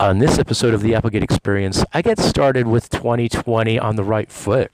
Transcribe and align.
On 0.00 0.18
this 0.18 0.38
episode 0.38 0.72
of 0.72 0.80
the 0.80 0.94
Applegate 0.94 1.22
Experience, 1.22 1.84
I 1.92 2.00
get 2.00 2.18
started 2.18 2.66
with 2.66 2.88
2020 2.88 3.78
on 3.78 3.96
the 3.96 4.02
right 4.02 4.32
foot 4.32 4.72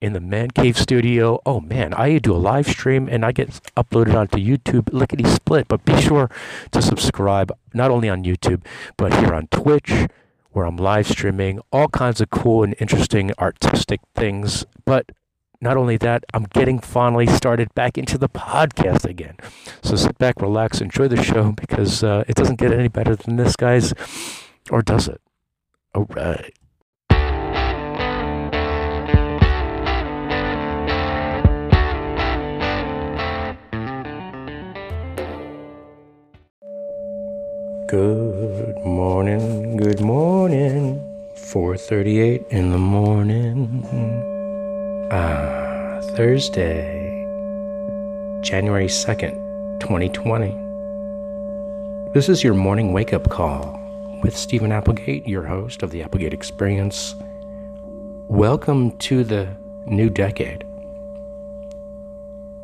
in 0.00 0.14
the 0.14 0.20
Man 0.20 0.50
Cave 0.50 0.76
studio. 0.76 1.40
Oh 1.46 1.60
man, 1.60 1.94
I 1.94 2.18
do 2.18 2.34
a 2.34 2.36
live 2.36 2.66
stream 2.66 3.08
and 3.08 3.24
I 3.24 3.30
get 3.30 3.50
uploaded 3.76 4.16
onto 4.16 4.38
YouTube 4.38 4.92
lickety 4.92 5.22
split. 5.28 5.68
But 5.68 5.84
be 5.84 6.00
sure 6.02 6.28
to 6.72 6.82
subscribe 6.82 7.56
not 7.72 7.92
only 7.92 8.08
on 8.08 8.24
YouTube, 8.24 8.64
but 8.96 9.14
here 9.14 9.32
on 9.32 9.46
Twitch, 9.46 10.08
where 10.50 10.66
I'm 10.66 10.76
live 10.76 11.06
streaming 11.06 11.60
all 11.70 11.86
kinds 11.86 12.20
of 12.20 12.30
cool 12.30 12.64
and 12.64 12.74
interesting 12.80 13.30
artistic 13.38 14.00
things. 14.16 14.66
But 14.84 15.12
not 15.60 15.76
only 15.76 15.98
that, 15.98 16.24
I'm 16.34 16.48
getting 16.52 16.80
finally 16.80 17.28
started 17.28 17.72
back 17.76 17.96
into 17.96 18.18
the 18.18 18.28
podcast 18.28 19.04
again. 19.04 19.36
So 19.84 19.94
sit 19.94 20.18
back, 20.18 20.42
relax, 20.42 20.80
enjoy 20.80 21.06
the 21.06 21.22
show 21.22 21.52
because 21.52 22.02
uh, 22.02 22.24
it 22.26 22.34
doesn't 22.34 22.58
get 22.58 22.72
any 22.72 22.88
better 22.88 23.14
than 23.14 23.36
this, 23.36 23.54
guys. 23.54 23.94
Or 24.70 24.80
does 24.80 25.08
it? 25.08 25.20
All 25.94 26.06
right. 26.08 26.54
Good 37.86 38.78
morning, 38.86 39.76
good 39.76 40.00
morning. 40.00 40.98
4:38 41.36 42.46
in 42.48 42.70
the 42.70 42.78
morning. 42.78 43.84
Ah, 45.12 46.00
Thursday, 46.16 47.02
January 48.40 48.88
2nd, 48.88 49.36
2020. 49.80 50.56
This 52.14 52.30
is 52.30 52.42
your 52.42 52.54
morning 52.54 52.94
wake-up 52.94 53.28
call 53.28 53.83
with 54.24 54.34
Steven 54.34 54.72
Applegate, 54.72 55.28
your 55.28 55.42
host 55.42 55.82
of 55.82 55.90
the 55.90 56.02
Applegate 56.02 56.32
Experience. 56.32 57.14
Welcome 58.26 58.96
to 59.00 59.22
the 59.22 59.46
new 59.84 60.08
decade. 60.08 60.64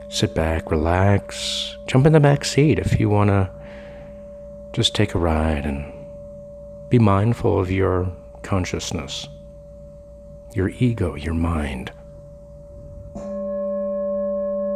Sit 0.08 0.34
back, 0.34 0.70
relax, 0.70 1.76
jump 1.86 2.06
in 2.06 2.14
the 2.14 2.18
back 2.18 2.46
seat 2.46 2.78
if 2.78 2.98
you 2.98 3.10
want 3.10 3.28
to 3.28 3.50
just 4.72 4.94
take 4.94 5.14
a 5.14 5.18
ride 5.18 5.66
and 5.66 5.92
be 6.88 6.98
mindful 6.98 7.60
of 7.60 7.70
your 7.70 8.10
consciousness, 8.40 9.28
your 10.54 10.70
ego, 10.70 11.14
your 11.14 11.34
mind. 11.34 11.92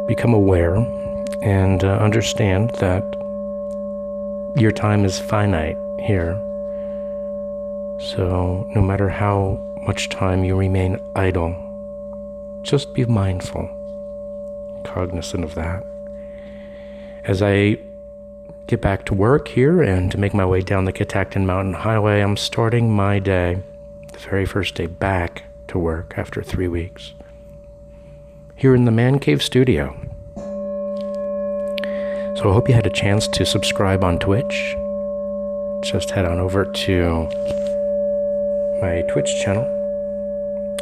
Become 0.07 0.35
aware 0.35 0.75
and 1.41 1.83
uh, 1.83 1.97
understand 1.97 2.69
that 2.75 3.01
your 4.55 4.71
time 4.71 5.03
is 5.03 5.17
finite 5.17 5.77
here 5.99 6.39
so, 7.99 8.69
no 8.75 8.81
matter 8.81 9.07
how 9.07 9.57
much 9.85 10.09
time 10.09 10.43
you 10.43 10.55
remain 10.55 10.99
idle, 11.15 11.55
just 12.63 12.93
be 12.93 13.05
mindful, 13.05 13.69
cognizant 14.83 15.43
of 15.43 15.55
that. 15.55 15.83
As 17.23 17.41
I 17.41 17.77
get 18.67 18.81
back 18.81 19.05
to 19.05 19.13
work 19.13 19.47
here 19.47 19.81
and 19.81 20.11
to 20.11 20.17
make 20.17 20.33
my 20.33 20.45
way 20.45 20.61
down 20.61 20.85
the 20.85 20.91
Catoctin 20.91 21.45
Mountain 21.45 21.73
Highway, 21.73 22.21
I'm 22.21 22.35
starting 22.35 22.91
my 22.91 23.19
day, 23.19 23.61
the 24.11 24.19
very 24.19 24.45
first 24.45 24.75
day 24.75 24.87
back 24.87 25.43
to 25.69 25.79
work 25.79 26.15
after 26.17 26.43
three 26.43 26.67
weeks, 26.67 27.13
here 28.55 28.75
in 28.75 28.85
the 28.85 28.91
Man 28.91 29.19
Cave 29.19 29.41
studio. 29.41 29.95
So 32.35 32.49
I 32.49 32.53
hope 32.53 32.67
you 32.67 32.75
had 32.75 32.85
a 32.87 32.91
chance 32.91 33.27
to 33.29 33.45
subscribe 33.45 34.03
on 34.03 34.19
Twitch. 34.19 34.75
Just 35.83 36.09
head 36.11 36.25
on 36.25 36.39
over 36.39 36.65
to 36.65 37.64
my 38.81 39.01
Twitch 39.03 39.39
channel, 39.41 39.63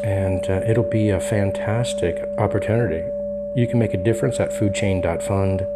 and 0.04 0.50
uh, 0.50 0.62
it'll 0.68 0.84
be 0.90 1.10
a 1.10 1.20
fantastic 1.20 2.28
opportunity. 2.38 3.08
You 3.56 3.68
can 3.68 3.78
make 3.78 3.94
a 3.94 3.98
difference 3.98 4.40
at 4.40 4.52
foodchain.fund. 4.52 5.68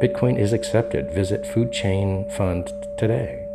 Bitcoin 0.00 0.38
is 0.38 0.52
accepted. 0.52 1.12
Visit 1.12 1.42
Foodchain 1.42 2.30
Fund 2.32 2.72
today. 2.96 3.46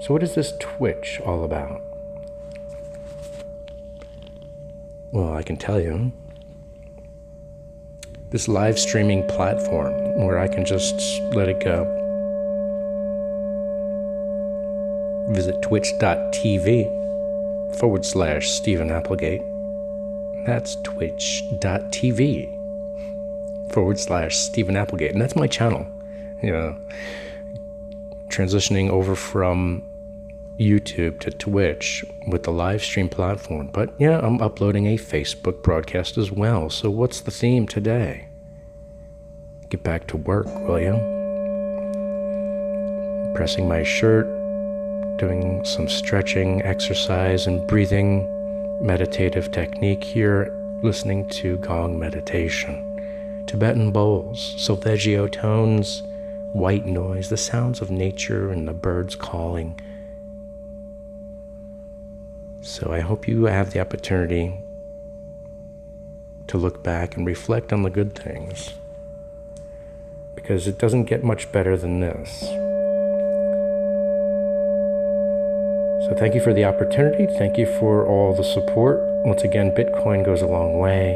So, 0.00 0.12
what 0.12 0.22
is 0.22 0.34
this 0.34 0.52
Twitch 0.58 1.20
all 1.24 1.44
about? 1.44 1.80
Well, 5.10 5.32
I 5.32 5.42
can 5.42 5.56
tell 5.56 5.80
you. 5.80 6.12
This 8.30 8.48
live 8.48 8.78
streaming 8.78 9.26
platform 9.28 9.92
where 10.24 10.38
I 10.38 10.48
can 10.48 10.64
just 10.64 10.94
let 11.34 11.48
it 11.48 11.60
go 11.60 12.01
visit 15.28 15.60
twitch.tv 15.62 16.86
forward 17.76 18.04
slash 18.04 18.50
Steven 18.50 18.90
Applegate. 18.90 19.42
That's 20.44 20.76
twitch.tv 20.82 22.58
forward 23.72 23.98
slash 23.98 24.36
Steven 24.36 24.76
Applegate. 24.76 25.12
And 25.12 25.20
that's 25.20 25.36
my 25.36 25.46
channel. 25.46 25.86
You 26.42 26.52
know, 26.52 26.76
transitioning 28.28 28.90
over 28.90 29.14
from 29.14 29.82
YouTube 30.58 31.20
to 31.20 31.30
Twitch 31.30 32.04
with 32.28 32.42
the 32.42 32.52
live 32.52 32.82
stream 32.82 33.08
platform. 33.08 33.68
But 33.72 33.94
yeah, 33.98 34.18
I'm 34.20 34.40
uploading 34.42 34.86
a 34.86 34.96
Facebook 34.96 35.62
broadcast 35.62 36.18
as 36.18 36.30
well. 36.32 36.68
So 36.70 36.90
what's 36.90 37.20
the 37.20 37.30
theme 37.30 37.66
today? 37.66 38.28
Get 39.70 39.82
back 39.82 40.06
to 40.08 40.16
work, 40.16 40.46
will 40.46 40.80
you? 40.80 40.92
Pressing 43.34 43.66
my 43.66 43.82
shirt, 43.82 44.26
doing 45.16 45.64
some 45.64 45.88
stretching 45.88 46.62
exercise 46.62 47.46
and 47.46 47.66
breathing 47.66 48.28
meditative 48.80 49.50
technique 49.52 50.02
here, 50.02 50.52
listening 50.82 51.28
to 51.28 51.56
gong 51.58 51.98
meditation, 51.98 53.44
Tibetan 53.46 53.92
bowls, 53.92 54.54
solfeggio 54.58 55.28
tones, 55.28 56.02
white 56.52 56.86
noise, 56.86 57.28
the 57.28 57.36
sounds 57.36 57.80
of 57.80 57.90
nature 57.90 58.50
and 58.50 58.66
the 58.66 58.72
birds 58.72 59.14
calling. 59.14 59.78
So 62.60 62.92
I 62.92 63.00
hope 63.00 63.26
you 63.26 63.44
have 63.44 63.72
the 63.72 63.80
opportunity 63.80 64.58
to 66.46 66.58
look 66.58 66.82
back 66.82 67.16
and 67.16 67.26
reflect 67.26 67.72
on 67.72 67.82
the 67.82 67.90
good 67.90 68.14
things 68.14 68.74
because 70.34 70.66
it 70.66 70.78
doesn't 70.78 71.04
get 71.04 71.24
much 71.24 71.50
better 71.52 71.76
than 71.76 72.00
this. 72.00 72.44
So 76.12 76.18
thank 76.18 76.34
you 76.34 76.42
for 76.42 76.52
the 76.52 76.66
opportunity. 76.66 77.26
Thank 77.38 77.56
you 77.56 77.64
for 77.64 78.06
all 78.06 78.34
the 78.34 78.44
support. 78.44 79.00
Once 79.24 79.44
again, 79.44 79.70
Bitcoin 79.70 80.22
goes 80.22 80.42
a 80.42 80.46
long 80.46 80.78
way. 80.78 81.14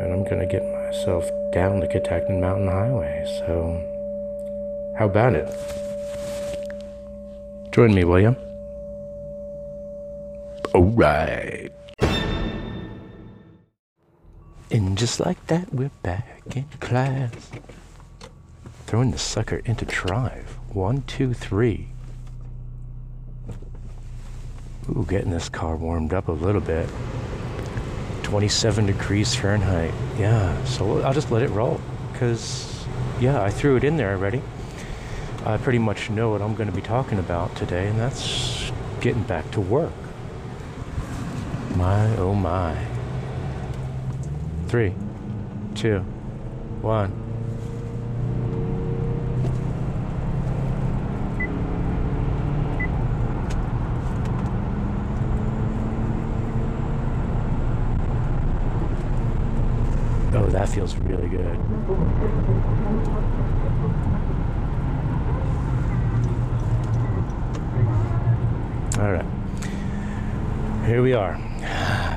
And 0.00 0.14
I'm 0.14 0.24
going 0.24 0.38
to 0.38 0.46
get 0.46 0.64
myself 0.64 1.30
down 1.52 1.80
the 1.80 1.86
Catoctin 1.86 2.40
Mountain 2.40 2.68
Highway. 2.68 3.26
So, 3.26 4.94
how 4.98 5.04
about 5.04 5.34
it? 5.34 5.46
Join 7.70 7.94
me, 7.94 8.04
will 8.04 8.20
you? 8.20 8.34
All 10.72 10.84
right. 10.84 11.70
And 14.70 14.96
just 14.96 15.20
like 15.20 15.46
that, 15.48 15.74
we're 15.74 15.90
back 16.02 16.40
in 16.54 16.64
class. 16.80 17.50
Throwing 18.86 19.10
the 19.10 19.18
sucker 19.18 19.62
into 19.64 19.84
drive. 19.84 20.58
One, 20.72 21.02
two, 21.02 21.34
three. 21.34 21.88
Ooh, 24.88 25.04
getting 25.08 25.32
this 25.32 25.48
car 25.48 25.74
warmed 25.74 26.14
up 26.14 26.28
a 26.28 26.32
little 26.32 26.60
bit. 26.60 26.88
27 28.22 28.86
degrees 28.86 29.34
Fahrenheit. 29.34 29.92
Yeah, 30.16 30.64
so 30.64 31.00
I'll 31.00 31.12
just 31.12 31.32
let 31.32 31.42
it 31.42 31.50
roll. 31.50 31.80
Because, 32.12 32.86
yeah, 33.18 33.42
I 33.42 33.50
threw 33.50 33.74
it 33.74 33.82
in 33.82 33.96
there 33.96 34.12
already. 34.12 34.40
I 35.44 35.56
pretty 35.56 35.80
much 35.80 36.08
know 36.08 36.30
what 36.30 36.40
I'm 36.40 36.54
going 36.54 36.70
to 36.70 36.74
be 36.74 36.82
talking 36.82 37.18
about 37.18 37.56
today, 37.56 37.88
and 37.88 37.98
that's 37.98 38.70
getting 39.00 39.24
back 39.24 39.50
to 39.52 39.60
work. 39.60 39.92
My, 41.74 42.16
oh 42.18 42.34
my. 42.34 42.86
Three, 44.68 44.94
two, 45.74 46.00
one. 46.82 47.25
That 60.56 60.70
feels 60.70 60.96
really 60.96 61.28
good. 61.28 61.54
All 68.98 69.12
right. 69.12 69.26
Here 70.86 71.02
we 71.02 71.12
are. 71.12 71.38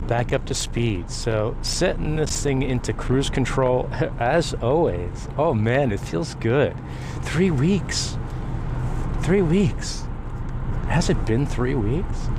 back 0.07 0.31
up 0.31 0.45
to 0.45 0.53
speed. 0.53 1.11
So 1.11 1.57
setting 1.63 2.15
this 2.15 2.41
thing 2.41 2.61
into 2.61 2.93
cruise 2.93 3.29
control 3.29 3.89
as 4.19 4.53
always. 4.53 5.27
Oh 5.37 5.53
man, 5.53 5.91
it 5.91 5.99
feels 5.99 6.35
good. 6.35 6.77
Three 7.23 7.51
weeks. 7.51 8.17
Three 9.21 9.41
weeks. 9.41 10.05
Has 10.87 11.09
it 11.09 11.25
been 11.25 11.45
three 11.45 11.75
weeks? 11.75 12.29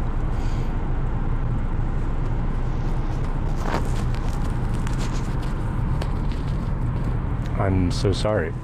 I'm 7.60 7.90
so 7.90 8.10
sorry 8.10 8.54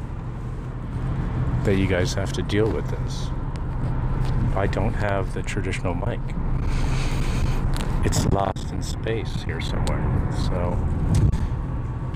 that 1.65 1.77
you 1.77 1.87
guys 1.87 2.15
have 2.15 2.33
to 2.33 2.43
deal 2.43 2.71
with 2.71 2.89
this. 2.89 3.29
I 4.57 4.67
don't 4.67 4.95
have 4.95 5.35
the 5.35 5.43
traditional 5.43 5.95
mic. 5.95 6.19
It's 8.07 8.25
lost 8.33 8.73
in 8.73 8.83
space 8.83 9.43
here 9.43 9.61
somewhere. 9.61 10.33
So 10.47 10.79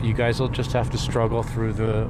you 0.02 0.14
guys 0.14 0.40
will 0.40 0.48
just 0.48 0.72
have 0.72 0.88
to 0.92 0.96
struggle 0.96 1.42
through 1.42 1.74
the 1.74 2.08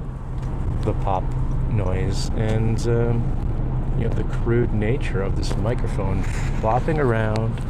the 0.83 0.93
pop 1.03 1.25
noise 1.69 2.29
and 2.37 2.87
um, 2.87 3.97
you 3.99 4.05
know 4.05 4.15
the 4.15 4.25
crude 4.25 4.73
nature 4.73 5.21
of 5.21 5.35
this 5.35 5.57
microphone 5.57 6.23
flopping 6.61 7.01
around 7.01 7.61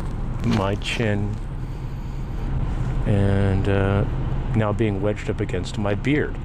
my 0.44 0.74
chin 0.74 1.34
and 3.06 3.70
uh, 3.70 4.04
now 4.54 4.70
being 4.70 5.00
wedged 5.00 5.30
up 5.30 5.40
against 5.40 5.78
my 5.78 5.94
beard 5.94 6.36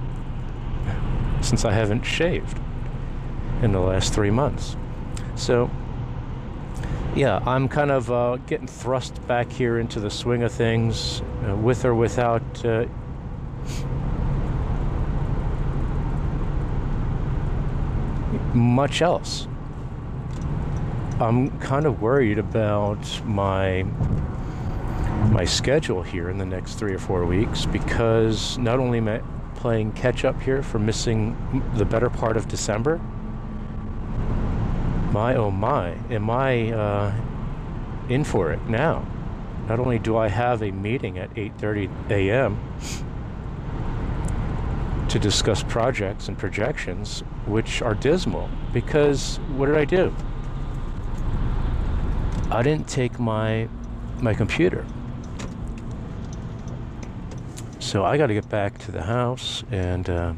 since 1.46 1.64
I 1.64 1.72
haven't 1.72 2.04
shaved 2.04 2.60
in 3.62 3.72
the 3.72 3.80
last 3.80 4.14
three 4.14 4.32
months. 4.32 4.76
So 5.36 5.70
yeah, 7.16 7.42
I'm 7.46 7.70
kind 7.70 7.92
of 7.92 8.12
uh, 8.12 8.38
getting 8.48 8.68
thrust 8.68 9.26
back 9.28 9.52
here 9.52 9.80
into 9.80 10.00
the 10.00 10.10
swing 10.10 10.44
of 10.44 10.52
things, 10.52 11.22
uh, 11.48 11.56
with 11.56 11.86
or 11.86 11.96
without. 11.96 12.66
Uh, 12.66 12.88
much 18.54 19.02
else. 19.02 19.48
I'm 21.20 21.58
kind 21.60 21.86
of 21.86 22.02
worried 22.02 22.40
about 22.40 23.26
my 23.26 23.84
my 25.32 25.46
schedule 25.46 26.04
here 26.04 26.30
in 26.30 26.38
the 26.38 26.46
next 26.46 26.76
three 26.76 26.94
or 26.94 27.00
four 27.00 27.26
weeks 27.26 27.66
because 27.66 28.58
not 28.58 28.80
only 28.80 29.00
I 29.00 29.22
playing 29.66 29.92
catch 29.94 30.24
up 30.24 30.40
here 30.44 30.62
for 30.62 30.78
missing 30.78 31.36
the 31.74 31.84
better 31.84 32.08
part 32.08 32.38
of 32.38 32.48
December, 32.48 33.00
my 35.12 35.34
oh 35.34 35.50
my, 35.50 35.90
am 36.12 36.30
I 36.30 36.72
uh, 36.72 37.12
in 38.08 38.24
for 38.24 38.52
it 38.52 38.64
now? 38.68 39.04
Not 39.68 39.80
only 39.80 39.98
do 39.98 40.18
I 40.18 40.28
have 40.28 40.62
a 40.62 40.70
meeting 40.70 41.18
at 41.18 41.34
8:30 41.34 41.90
a.m. 42.12 42.60
to 45.10 45.18
discuss 45.18 45.64
projects 45.64 46.28
and 46.28 46.38
projections, 46.38 47.22
which 47.48 47.82
are 47.82 47.96
dismal, 47.96 48.48
because 48.72 49.38
what 49.58 49.66
did 49.66 49.78
I 49.78 49.86
do? 49.86 50.16
I 52.52 52.62
didn't 52.62 52.88
take 52.88 53.20
my 53.20 53.68
my 54.22 54.36
computer. 54.36 54.86
So 57.86 58.04
I 58.04 58.18
got 58.18 58.28
to 58.28 58.34
get 58.34 58.50
back 58.50 58.80
to 58.80 58.92
the 58.92 59.04
house 59.04 59.64
and 59.70 60.10
uh, 60.10 60.34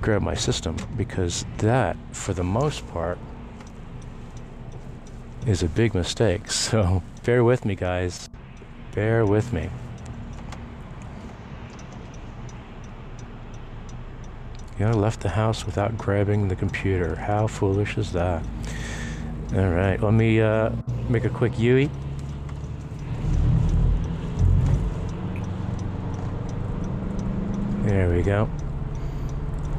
grab 0.00 0.20
my 0.20 0.34
system 0.34 0.76
because 0.96 1.44
that, 1.58 1.96
for 2.10 2.34
the 2.34 2.42
most 2.42 2.84
part, 2.88 3.18
is 5.46 5.62
a 5.62 5.68
big 5.68 5.94
mistake. 5.94 6.50
So 6.50 7.04
bear 7.24 7.44
with 7.44 7.64
me, 7.64 7.76
guys. 7.76 8.28
Bear 8.96 9.24
with 9.24 9.52
me. 9.52 9.70
You 14.76 14.86
know, 14.86 14.92
left 14.96 15.20
the 15.20 15.28
house 15.28 15.64
without 15.64 15.96
grabbing 15.96 16.48
the 16.48 16.56
computer. 16.56 17.14
How 17.14 17.46
foolish 17.46 17.96
is 17.96 18.10
that? 18.12 18.42
All 19.54 19.68
right, 19.68 20.02
let 20.02 20.14
me 20.14 20.40
uh, 20.40 20.70
make 21.08 21.24
a 21.24 21.30
quick 21.30 21.56
UE. 21.60 21.88
We 28.20 28.26
go. 28.26 28.50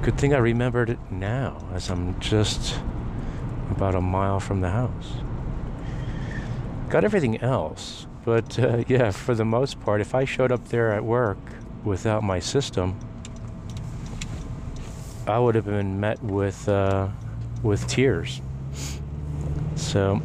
Good 0.01 0.17
thing 0.17 0.33
I 0.33 0.39
remembered 0.39 0.89
it 0.89 0.97
now, 1.11 1.63
as 1.75 1.91
I'm 1.91 2.19
just 2.19 2.79
about 3.69 3.93
a 3.93 4.01
mile 4.01 4.39
from 4.39 4.61
the 4.61 4.71
house. 4.71 5.13
Got 6.89 7.03
everything 7.03 7.39
else, 7.41 8.07
but 8.25 8.57
uh, 8.57 8.83
yeah, 8.87 9.11
for 9.11 9.35
the 9.35 9.45
most 9.45 9.79
part, 9.81 10.01
if 10.01 10.15
I 10.15 10.25
showed 10.25 10.51
up 10.51 10.69
there 10.69 10.91
at 10.91 11.03
work 11.03 11.37
without 11.83 12.23
my 12.23 12.39
system, 12.39 12.97
I 15.27 15.37
would 15.37 15.53
have 15.53 15.65
been 15.65 15.99
met 15.99 16.23
with 16.23 16.67
uh, 16.67 17.09
with 17.61 17.85
tears. 17.85 18.41
So, 19.75 20.19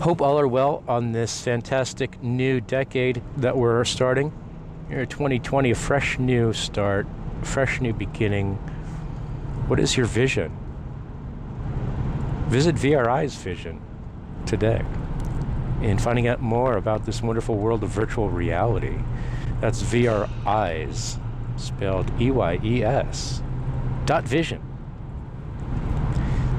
hope 0.00 0.22
all 0.22 0.40
are 0.40 0.48
well 0.48 0.82
on 0.88 1.12
this 1.12 1.38
fantastic 1.42 2.22
new 2.22 2.62
decade 2.62 3.20
that 3.36 3.58
we're 3.58 3.84
starting. 3.84 4.32
Year 4.90 5.04
2020, 5.04 5.70
a 5.70 5.74
fresh 5.74 6.18
new 6.18 6.54
start 6.54 7.06
fresh 7.42 7.80
new 7.80 7.92
beginning. 7.92 8.54
What 9.66 9.78
is 9.78 9.98
your 9.98 10.06
vision? 10.06 10.50
Visit 12.48 12.74
VR 12.74 13.06
Eyes 13.06 13.34
vision 13.34 13.82
today 14.46 14.82
in 15.82 15.98
finding 15.98 16.26
out 16.26 16.40
more 16.40 16.78
about 16.78 17.04
this 17.04 17.22
wonderful 17.22 17.56
world 17.56 17.82
of 17.82 17.90
virtual 17.90 18.30
reality. 18.30 18.96
That's 19.60 19.82
VR 19.82 20.26
Eyes, 20.46 21.18
spelled 21.58 22.10
E 22.18 22.30
Y 22.30 22.58
E 22.64 22.82
S, 22.82 23.42
dot 24.06 24.24
vision. 24.24 24.62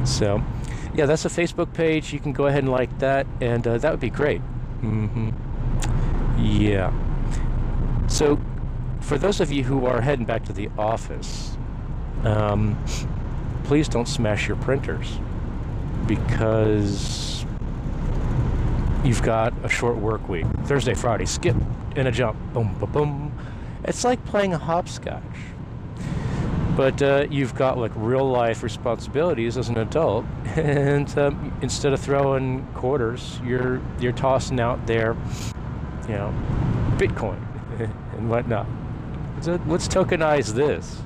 So, 0.05 0.43
yeah, 0.93 1.07
that's 1.07 1.25
a 1.25 1.29
Facebook 1.29 1.73
page. 1.73 2.13
You 2.13 2.19
can 2.19 2.33
go 2.33 2.45
ahead 2.45 2.59
and 2.59 2.71
like 2.71 2.99
that, 2.99 3.25
and 3.41 3.65
uh, 3.67 3.79
that 3.79 3.89
would 3.89 3.99
be 3.99 4.11
great. 4.11 4.41
Mm-hmm. 4.83 5.31
Yeah. 6.37 6.93
So, 8.09 8.39
for 9.01 9.17
those 9.17 9.39
of 9.39 9.51
you 9.51 9.63
who 9.63 9.85
are 9.85 10.01
heading 10.01 10.25
back 10.25 10.43
to 10.45 10.53
the 10.53 10.69
office, 10.77 11.57
um, 12.23 12.83
please 13.63 13.87
don't 13.87 14.07
smash 14.07 14.47
your 14.47 14.57
printers 14.57 15.19
because 16.07 17.45
you've 19.05 19.21
got 19.21 19.53
a 19.63 19.69
short 19.69 19.97
work 19.97 20.27
week. 20.27 20.45
Thursday, 20.65 20.95
Friday, 20.95 21.25
skip 21.25 21.55
and 21.95 22.07
a 22.07 22.11
jump. 22.11 22.37
Boom, 22.51 22.75
boom, 22.79 22.91
boom. 22.91 23.39
It's 23.83 24.03
like 24.03 24.23
playing 24.25 24.53
a 24.53 24.57
hopscotch. 24.57 25.23
But 26.75 27.01
uh, 27.01 27.27
you've 27.29 27.55
got 27.55 27.77
like 27.77 27.91
real 27.95 28.27
life 28.29 28.63
responsibilities 28.63 29.55
as 29.57 29.69
an 29.69 29.77
adult, 29.77 30.25
and 30.55 31.17
um, 31.17 31.57
instead 31.61 31.93
of 31.93 31.99
throwing 31.99 32.65
quarters, 32.73 33.39
you're 33.45 33.81
you're 33.99 34.13
tossing 34.13 34.59
out 34.59 34.87
there, 34.87 35.15
you 36.07 36.15
know, 36.15 36.33
Bitcoin 36.97 37.48
and 38.17 38.29
whatnot. 38.29 38.67
Let's 39.67 39.87
tokenize 39.87 40.53
this. 40.53 41.01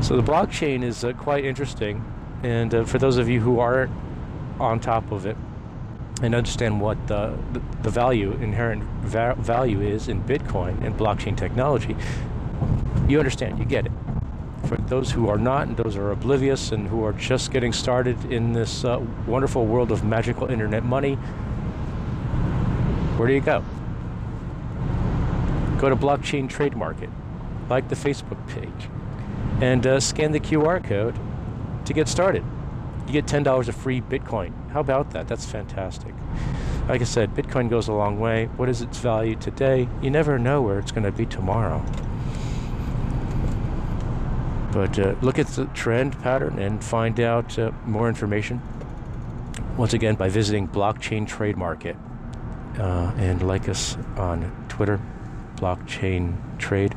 So 0.00 0.16
the 0.16 0.22
blockchain 0.22 0.82
is 0.82 1.04
uh, 1.04 1.12
quite 1.12 1.44
interesting, 1.44 2.02
and 2.42 2.74
uh, 2.74 2.84
for 2.84 2.98
those 2.98 3.18
of 3.18 3.28
you 3.28 3.40
who 3.40 3.60
aren't 3.60 3.92
on 4.58 4.80
top 4.80 5.12
of 5.12 5.26
it 5.26 5.36
and 6.22 6.34
understand 6.34 6.80
what 6.80 7.06
the, 7.06 7.36
the, 7.52 7.60
the 7.82 7.90
value, 7.90 8.32
inherent 8.32 8.82
va 9.02 9.34
value 9.38 9.80
is 9.80 10.08
in 10.08 10.22
Bitcoin 10.24 10.82
and 10.82 10.96
blockchain 10.96 11.36
technology, 11.36 11.94
you 13.08 13.18
understand, 13.18 13.58
you 13.58 13.64
get 13.64 13.86
it. 13.86 13.92
For 14.66 14.76
those 14.76 15.10
who 15.10 15.28
are 15.28 15.38
not 15.38 15.68
and 15.68 15.76
those 15.76 15.94
who 15.94 16.00
are 16.00 16.12
oblivious 16.12 16.72
and 16.72 16.88
who 16.88 17.04
are 17.04 17.12
just 17.12 17.50
getting 17.50 17.72
started 17.72 18.32
in 18.32 18.52
this 18.52 18.84
uh, 18.84 19.04
wonderful 19.26 19.66
world 19.66 19.90
of 19.90 20.04
magical 20.04 20.50
internet 20.50 20.84
money, 20.84 21.14
where 23.16 23.28
do 23.28 23.34
you 23.34 23.40
go? 23.40 23.62
Go 25.80 25.88
to 25.88 25.96
Blockchain 25.96 26.46
Trade 26.46 26.76
Market, 26.76 27.08
like 27.70 27.88
the 27.88 27.94
Facebook 27.94 28.46
page, 28.48 28.90
and 29.62 29.86
uh, 29.86 29.98
scan 29.98 30.30
the 30.30 30.38
QR 30.38 30.84
code 30.84 31.18
to 31.86 31.94
get 31.94 32.06
started. 32.06 32.44
You 33.06 33.14
get 33.14 33.24
$10 33.24 33.66
of 33.66 33.74
free 33.74 34.02
Bitcoin. 34.02 34.52
How 34.72 34.80
about 34.80 35.12
that? 35.12 35.26
That's 35.26 35.46
fantastic. 35.46 36.14
Like 36.86 37.00
I 37.00 37.04
said, 37.04 37.34
Bitcoin 37.34 37.70
goes 37.70 37.88
a 37.88 37.94
long 37.94 38.20
way. 38.20 38.50
What 38.58 38.68
is 38.68 38.82
its 38.82 38.98
value 38.98 39.36
today? 39.36 39.88
You 40.02 40.10
never 40.10 40.38
know 40.38 40.60
where 40.60 40.78
it's 40.78 40.92
going 40.92 41.04
to 41.04 41.12
be 41.12 41.24
tomorrow. 41.24 41.82
But 44.72 44.98
uh, 44.98 45.14
look 45.22 45.38
at 45.38 45.46
the 45.46 45.64
trend 45.72 46.20
pattern 46.20 46.58
and 46.58 46.84
find 46.84 47.18
out 47.18 47.58
uh, 47.58 47.72
more 47.86 48.10
information. 48.10 48.60
Once 49.78 49.94
again, 49.94 50.14
by 50.14 50.28
visiting 50.28 50.68
Blockchain 50.68 51.26
Trade 51.26 51.56
Market 51.56 51.96
uh, 52.78 53.14
and 53.16 53.42
like 53.42 53.66
us 53.66 53.96
on 54.18 54.66
Twitter, 54.68 55.00
blockchain 55.60 56.36
trade. 56.58 56.94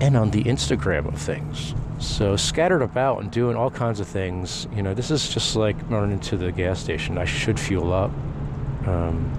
And 0.00 0.16
on 0.16 0.30
the 0.30 0.44
Instagram 0.44 1.06
of 1.06 1.18
things. 1.18 1.74
So 1.98 2.36
scattered 2.36 2.82
about 2.82 3.20
and 3.22 3.30
doing 3.30 3.56
all 3.56 3.70
kinds 3.70 4.00
of 4.00 4.08
things. 4.08 4.66
You 4.74 4.82
know, 4.82 4.94
this 4.94 5.10
is 5.10 5.28
just 5.32 5.54
like 5.54 5.76
running 5.88 6.18
to 6.20 6.36
the 6.36 6.50
gas 6.50 6.80
station. 6.80 7.18
I 7.18 7.24
should 7.24 7.58
fuel 7.58 7.92
up. 7.92 8.10
Um, 8.86 9.30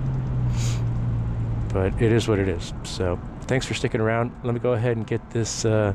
but 1.73 2.01
it 2.01 2.13
is 2.13 2.27
what 2.27 2.39
it 2.39 2.47
is. 2.47 2.73
So 2.83 3.19
thanks 3.41 3.65
for 3.65 3.73
sticking 3.73 3.99
around. 3.99 4.31
Let 4.43 4.53
me 4.53 4.59
go 4.59 4.73
ahead 4.73 4.95
and 4.95 5.05
get 5.05 5.29
this 5.31 5.65
uh, 5.65 5.93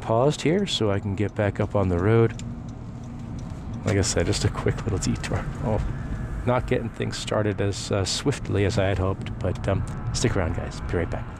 paused 0.00 0.42
here 0.42 0.66
so 0.66 0.90
I 0.90 0.98
can 0.98 1.14
get 1.14 1.34
back 1.34 1.60
up 1.60 1.74
on 1.74 1.88
the 1.88 1.98
road. 1.98 2.42
Like 3.86 3.96
I 3.96 4.02
said, 4.02 4.26
just 4.26 4.44
a 4.44 4.48
quick 4.48 4.82
little 4.84 4.98
detour. 4.98 5.44
Oh, 5.64 5.80
not 6.46 6.66
getting 6.66 6.88
things 6.88 7.16
started 7.16 7.60
as 7.60 7.90
uh, 7.90 8.04
swiftly 8.04 8.64
as 8.64 8.78
I 8.78 8.84
had 8.86 8.98
hoped, 8.98 9.36
but 9.38 9.66
um, 9.68 9.84
stick 10.12 10.36
around, 10.36 10.56
guys. 10.56 10.80
Be 10.82 10.98
right 10.98 11.10
back. 11.10 11.35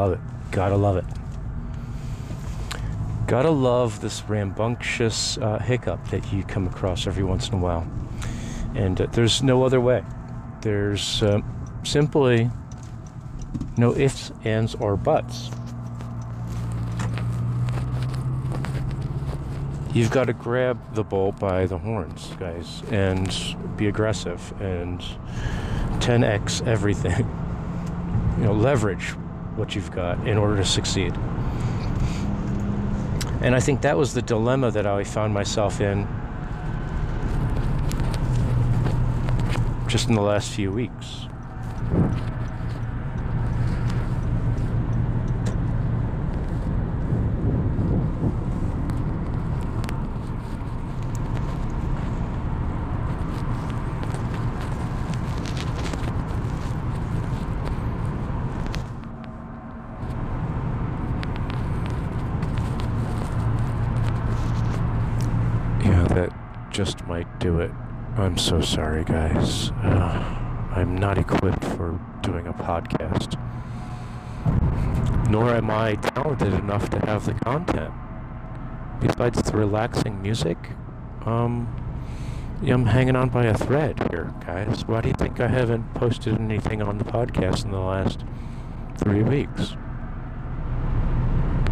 Love 0.00 0.12
it. 0.12 0.20
Gotta 0.50 0.76
love 0.76 0.96
it. 0.96 1.04
Gotta 3.26 3.50
love 3.50 4.00
this 4.00 4.22
rambunctious 4.22 5.36
uh, 5.36 5.58
hiccup 5.58 6.02
that 6.08 6.32
you 6.32 6.42
come 6.42 6.66
across 6.66 7.06
every 7.06 7.22
once 7.22 7.48
in 7.48 7.54
a 7.56 7.58
while. 7.58 7.86
And 8.74 8.98
uh, 8.98 9.08
there's 9.12 9.42
no 9.42 9.62
other 9.62 9.78
way. 9.78 10.02
There's 10.62 11.22
uh, 11.22 11.42
simply 11.82 12.50
no 13.76 13.94
ifs, 13.94 14.32
ands, 14.42 14.74
or 14.74 14.96
buts. 14.96 15.50
You've 19.92 20.10
got 20.10 20.28
to 20.28 20.32
grab 20.32 20.94
the 20.94 21.04
bull 21.04 21.32
by 21.32 21.66
the 21.66 21.76
horns, 21.76 22.32
guys, 22.38 22.82
and 22.90 23.28
be 23.76 23.86
aggressive 23.86 24.54
and 24.62 25.04
10x 25.98 26.66
everything. 26.66 27.18
you 28.38 28.44
know, 28.44 28.54
leverage 28.54 29.14
what 29.60 29.74
you've 29.74 29.92
got 29.92 30.26
in 30.26 30.38
order 30.38 30.56
to 30.56 30.64
succeed. 30.64 31.14
And 33.42 33.54
I 33.54 33.60
think 33.60 33.82
that 33.82 33.96
was 33.96 34.14
the 34.14 34.22
dilemma 34.22 34.70
that 34.70 34.86
I 34.86 35.04
found 35.04 35.34
myself 35.34 35.82
in 35.82 36.08
just 39.86 40.08
in 40.08 40.14
the 40.14 40.22
last 40.22 40.50
few 40.50 40.72
weeks. 40.72 41.26
just 66.80 67.06
might 67.06 67.29
do 67.40 67.58
it. 67.58 67.70
I'm 68.16 68.36
so 68.36 68.60
sorry, 68.60 69.02
guys. 69.02 69.70
Uh, 69.82 70.68
I'm 70.72 70.94
not 70.94 71.16
equipped 71.16 71.64
for 71.64 71.98
doing 72.20 72.46
a 72.46 72.52
podcast. 72.52 73.40
Nor 75.30 75.54
am 75.54 75.70
I 75.70 75.94
talented 75.94 76.52
enough 76.52 76.90
to 76.90 76.98
have 77.06 77.24
the 77.24 77.32
content. 77.32 77.94
Besides 79.00 79.42
the 79.42 79.56
relaxing 79.56 80.20
music, 80.20 80.58
um, 81.24 81.74
I'm 82.62 82.84
hanging 82.84 83.16
on 83.16 83.30
by 83.30 83.46
a 83.46 83.56
thread 83.56 83.98
here, 84.10 84.34
guys. 84.44 84.86
Why 84.86 85.00
do 85.00 85.08
you 85.08 85.14
think 85.14 85.40
I 85.40 85.48
haven't 85.48 85.94
posted 85.94 86.38
anything 86.38 86.82
on 86.82 86.98
the 86.98 87.04
podcast 87.04 87.64
in 87.64 87.70
the 87.70 87.80
last 87.80 88.22
three 88.98 89.22
weeks? 89.22 89.76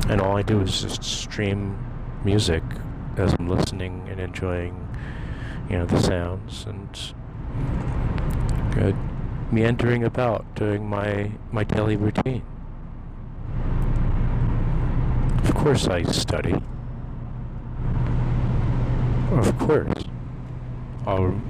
And 0.08 0.22
all 0.22 0.34
I 0.38 0.42
do 0.42 0.62
is 0.62 0.80
just 0.80 1.04
stream 1.04 1.78
music 2.24 2.62
as 3.18 3.34
I'm 3.34 3.50
listening 3.50 4.08
and 4.08 4.18
enjoying 4.18 4.87
you 5.68 5.78
know, 5.78 5.86
the 5.86 6.00
sounds 6.00 6.64
and 6.66 7.14
good 8.72 8.96
meandering 9.50 10.04
about 10.04 10.44
doing 10.54 10.88
my 10.88 11.30
my 11.52 11.64
daily 11.64 11.96
routine. 11.96 12.42
Of 15.44 15.54
course 15.54 15.88
I 15.88 16.02
study. 16.04 16.54
Of 19.32 19.58
course. 19.58 20.04
I'll 21.06 21.40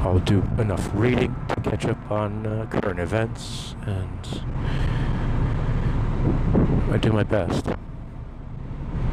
I'll 0.00 0.18
do 0.18 0.42
enough 0.58 0.90
reading 0.94 1.34
to 1.48 1.60
catch 1.60 1.86
up 1.86 2.10
on 2.10 2.46
uh, 2.46 2.66
current 2.66 3.00
events 3.00 3.74
and 3.86 4.42
I 6.92 6.98
do 6.98 7.12
my 7.12 7.22
best. 7.22 7.64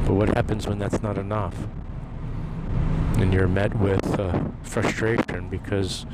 But 0.05 0.13
what 0.13 0.29
happens 0.35 0.67
when 0.67 0.79
that's 0.79 1.01
not 1.01 1.17
enough? 1.17 1.55
And 3.21 3.33
you're 3.33 3.47
met 3.47 3.77
with 3.77 4.19
uh, 4.19 4.43
frustration 4.63 5.47
because 5.47 6.05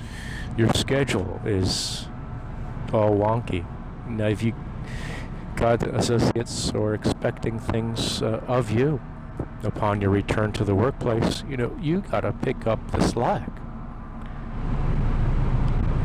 your 0.58 0.70
schedule 0.74 1.40
is 1.46 2.08
all 2.92 3.16
wonky. 3.16 3.66
Now, 4.08 4.28
if 4.28 4.44
you 4.44 4.54
got 5.56 5.84
associates 5.84 6.72
or 6.72 6.94
expecting 6.94 7.60
things 7.60 8.22
uh, 8.22 8.44
of 8.48 8.72
you 8.72 9.00
upon 9.64 10.02
your 10.02 10.10
return 10.10 10.52
to 10.54 10.64
the 10.64 10.76
workplace, 10.76 11.44
you 11.50 11.56
know, 11.56 11.76
you 11.82 12.02
got 12.02 12.22
to 12.22 12.34
pick 12.34 12.68
up 12.68 12.92
the 12.92 13.02
slack. 13.02 13.50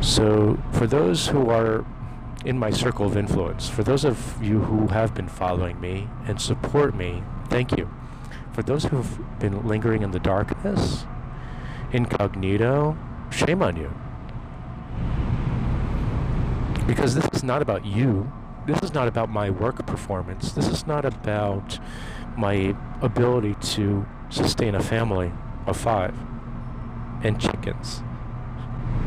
So, 0.00 0.58
for 0.72 0.86
those 0.86 1.28
who 1.28 1.50
are 1.50 1.84
in 2.44 2.58
my 2.58 2.70
circle 2.70 3.06
of 3.06 3.16
influence, 3.16 3.68
for 3.68 3.82
those 3.82 4.04
of 4.04 4.42
you 4.42 4.60
who 4.60 4.88
have 4.88 5.14
been 5.14 5.28
following 5.28 5.80
me 5.80 6.08
and 6.26 6.40
support 6.40 6.94
me, 6.94 7.22
thank 7.48 7.76
you 7.76 7.88
for 8.52 8.62
those 8.62 8.84
who've 8.84 9.38
been 9.38 9.66
lingering 9.66 10.02
in 10.02 10.10
the 10.10 10.18
darkness, 10.18 11.06
incognito, 11.92 12.96
shame 13.30 13.62
on 13.62 13.76
you. 13.76 13.92
Because 16.86 17.14
this 17.14 17.28
is 17.32 17.42
not 17.42 17.62
about 17.62 17.86
you. 17.86 18.30
This 18.66 18.78
is 18.82 18.92
not 18.92 19.08
about 19.08 19.30
my 19.30 19.50
work 19.50 19.84
performance. 19.86 20.52
This 20.52 20.68
is 20.68 20.86
not 20.86 21.04
about 21.04 21.78
my 22.36 22.76
ability 23.00 23.56
to 23.60 24.06
sustain 24.28 24.74
a 24.74 24.82
family 24.82 25.32
of 25.66 25.76
five 25.76 26.14
and 27.22 27.40
chickens. 27.40 28.02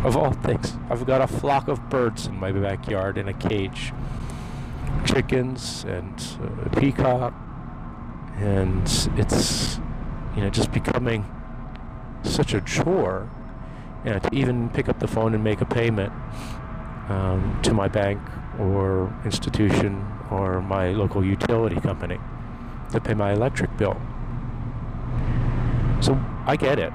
Of 0.03 0.17
all 0.17 0.33
things, 0.33 0.77
I've 0.89 1.05
got 1.05 1.21
a 1.21 1.27
flock 1.27 1.67
of 1.67 1.89
birds 1.89 2.27
in 2.27 2.39
my 2.39 2.51
backyard 2.51 3.17
in 3.17 3.27
a 3.27 3.33
cage. 3.33 3.93
Chickens 5.05 5.83
and 5.87 6.13
a 6.65 6.79
peacock 6.79 7.33
and 8.37 8.83
it's 9.17 9.79
you 10.35 10.41
know 10.41 10.49
just 10.49 10.71
becoming 10.71 11.25
such 12.23 12.53
a 12.53 12.61
chore 12.61 13.29
you 14.03 14.11
know, 14.11 14.19
to 14.19 14.29
even 14.33 14.69
pick 14.69 14.89
up 14.89 14.99
the 14.99 15.07
phone 15.07 15.33
and 15.33 15.43
make 15.43 15.61
a 15.61 15.65
payment 15.65 16.11
um, 17.09 17.59
to 17.63 17.73
my 17.73 17.87
bank 17.87 18.19
or 18.59 19.13
institution 19.25 20.05
or 20.31 20.61
my 20.61 20.91
local 20.91 21.23
utility 21.23 21.79
company 21.79 22.19
to 22.91 22.99
pay 22.99 23.13
my 23.13 23.33
electric 23.33 23.75
bill. 23.77 23.99
So 26.01 26.19
I 26.45 26.55
get 26.55 26.77
it. 26.77 26.93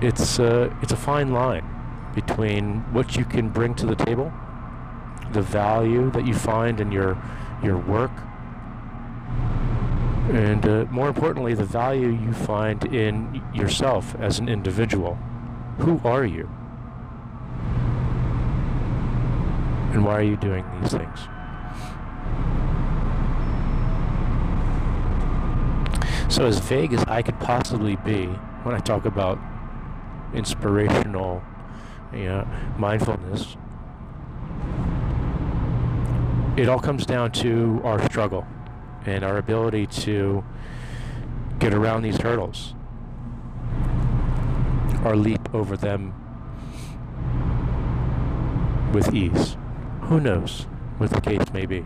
It's 0.00 0.40
uh, 0.40 0.74
it's 0.82 0.92
a 0.92 0.96
fine 0.96 1.32
line 1.32 1.64
between 2.14 2.80
what 2.92 3.16
you 3.16 3.24
can 3.24 3.48
bring 3.48 3.74
to 3.74 3.86
the 3.86 3.94
table, 3.94 4.32
the 5.32 5.42
value 5.42 6.10
that 6.10 6.26
you 6.26 6.34
find 6.34 6.80
in 6.80 6.90
your 6.90 7.16
your 7.62 7.78
work 7.78 8.10
and 10.30 10.66
uh, 10.66 10.84
more 10.90 11.06
importantly, 11.06 11.54
the 11.54 11.64
value 11.64 12.08
you 12.08 12.32
find 12.32 12.84
in 12.86 13.40
yourself 13.54 14.16
as 14.16 14.40
an 14.40 14.48
individual. 14.48 15.14
Who 15.78 16.00
are 16.04 16.24
you? 16.24 16.50
And 19.92 20.04
why 20.04 20.14
are 20.14 20.22
you 20.22 20.36
doing 20.36 20.64
these 20.80 20.90
things? 20.90 21.20
So, 26.28 26.44
as 26.44 26.58
vague 26.58 26.92
as 26.92 27.04
I 27.04 27.22
could 27.22 27.38
possibly 27.38 27.94
be 27.96 28.26
when 28.64 28.74
I 28.74 28.80
talk 28.80 29.04
about 29.04 29.38
inspirational 30.34 31.40
you 32.12 32.24
know, 32.24 32.48
mindfulness, 32.76 33.56
it 36.56 36.68
all 36.68 36.80
comes 36.80 37.06
down 37.06 37.30
to 37.32 37.80
our 37.84 38.04
struggle 38.06 38.44
and 39.06 39.24
our 39.24 39.38
ability 39.38 39.86
to 39.86 40.44
get 41.58 41.72
around 41.72 42.02
these 42.02 42.18
hurdles 42.18 42.74
or 45.04 45.16
leap 45.16 45.54
over 45.54 45.76
them 45.76 46.12
with 48.92 49.14
ease. 49.14 49.56
Who 50.02 50.20
knows 50.20 50.66
what 50.98 51.10
the 51.10 51.20
case 51.20 51.52
may 51.52 51.66
be? 51.66 51.84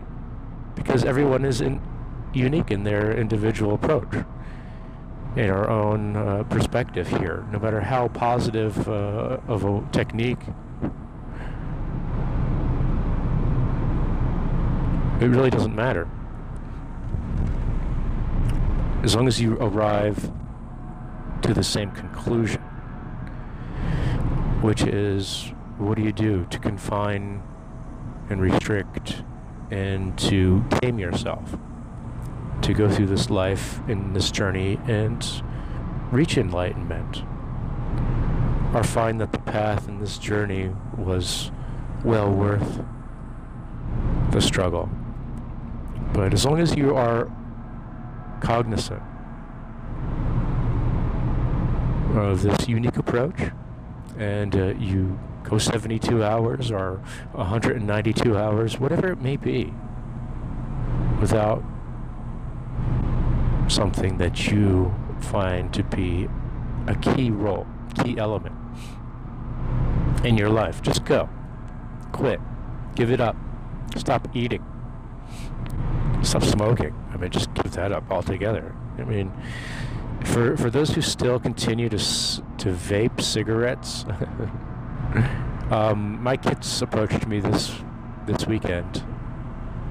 Because 0.75 1.03
everyone 1.03 1.45
is 1.45 1.61
in, 1.61 1.81
unique 2.33 2.71
in 2.71 2.83
their 2.83 3.11
individual 3.11 3.75
approach, 3.75 4.25
in 5.35 5.49
our 5.49 5.69
own 5.69 6.15
uh, 6.15 6.43
perspective 6.43 7.07
here. 7.07 7.45
No 7.51 7.59
matter 7.59 7.81
how 7.81 8.07
positive 8.07 8.87
uh, 8.87 9.37
of 9.47 9.63
a 9.63 9.87
technique, 9.91 10.41
it 15.21 15.27
really 15.27 15.49
doesn't 15.49 15.75
matter. 15.75 16.09
As 19.03 19.15
long 19.15 19.27
as 19.27 19.41
you 19.41 19.57
arrive 19.57 20.31
to 21.41 21.53
the 21.55 21.63
same 21.63 21.89
conclusion, 21.89 22.61
which 24.61 24.83
is 24.83 25.51
what 25.79 25.97
do 25.97 26.03
you 26.03 26.11
do 26.11 26.45
to 26.51 26.59
confine 26.59 27.41
and 28.29 28.39
restrict 28.39 29.23
and 29.71 30.15
to 30.19 30.63
tame 30.81 30.99
yourself 30.99 31.57
to 32.61 32.73
go 32.75 32.87
through 32.91 33.07
this 33.07 33.31
life 33.31 33.79
in 33.87 34.13
this 34.13 34.29
journey 34.29 34.79
and 34.87 35.41
reach 36.11 36.37
enlightenment 36.37 37.23
or 38.75 38.83
find 38.83 39.19
that 39.19 39.31
the 39.31 39.39
path 39.39 39.87
in 39.87 39.99
this 39.99 40.19
journey 40.19 40.69
was 40.95 41.51
well 42.03 42.31
worth 42.31 42.83
the 44.29 44.41
struggle. 44.41 44.89
But 46.13 46.35
as 46.35 46.45
long 46.45 46.59
as 46.59 46.75
you 46.75 46.95
are 46.95 47.31
cognizant 48.41 49.01
of 52.15 52.41
this 52.41 52.67
unique 52.67 52.97
approach 52.97 53.51
and 54.17 54.55
uh, 54.55 54.73
you 54.77 55.17
go 55.43 55.57
72 55.57 56.23
hours 56.23 56.71
or 56.71 57.01
192 57.31 58.37
hours, 58.37 58.79
whatever 58.79 59.11
it 59.11 59.21
may 59.21 59.37
be, 59.37 59.73
without 61.19 61.63
something 63.67 64.17
that 64.17 64.47
you 64.51 64.93
find 65.19 65.73
to 65.73 65.83
be 65.83 66.27
a 66.87 66.95
key 66.95 67.31
role, 67.31 67.65
key 68.03 68.17
element 68.17 68.55
in 70.23 70.37
your 70.37 70.49
life. 70.49 70.81
Just 70.81 71.05
go. 71.05 71.29
Quit. 72.11 72.39
Give 72.95 73.11
it 73.11 73.21
up. 73.21 73.35
Stop 73.95 74.27
eating. 74.35 74.63
Stop 76.23 76.43
smoking. 76.43 76.93
I 77.13 77.17
mean, 77.17 77.31
just 77.31 77.53
give 77.53 77.71
that 77.73 77.91
up 77.91 78.09
altogether. 78.11 78.75
I 78.97 79.03
mean, 79.03 79.31
for 80.23 80.55
for 80.55 80.69
those 80.69 80.91
who 80.91 81.01
still 81.01 81.39
continue 81.39 81.89
to 81.89 81.97
to 81.97 82.69
vape 82.69 83.21
cigarettes, 83.21 84.05
um, 85.71 86.21
my 86.21 86.37
kids 86.37 86.81
approached 86.81 87.27
me 87.27 87.39
this 87.39 87.81
this 88.25 88.45
weekend, 88.45 89.03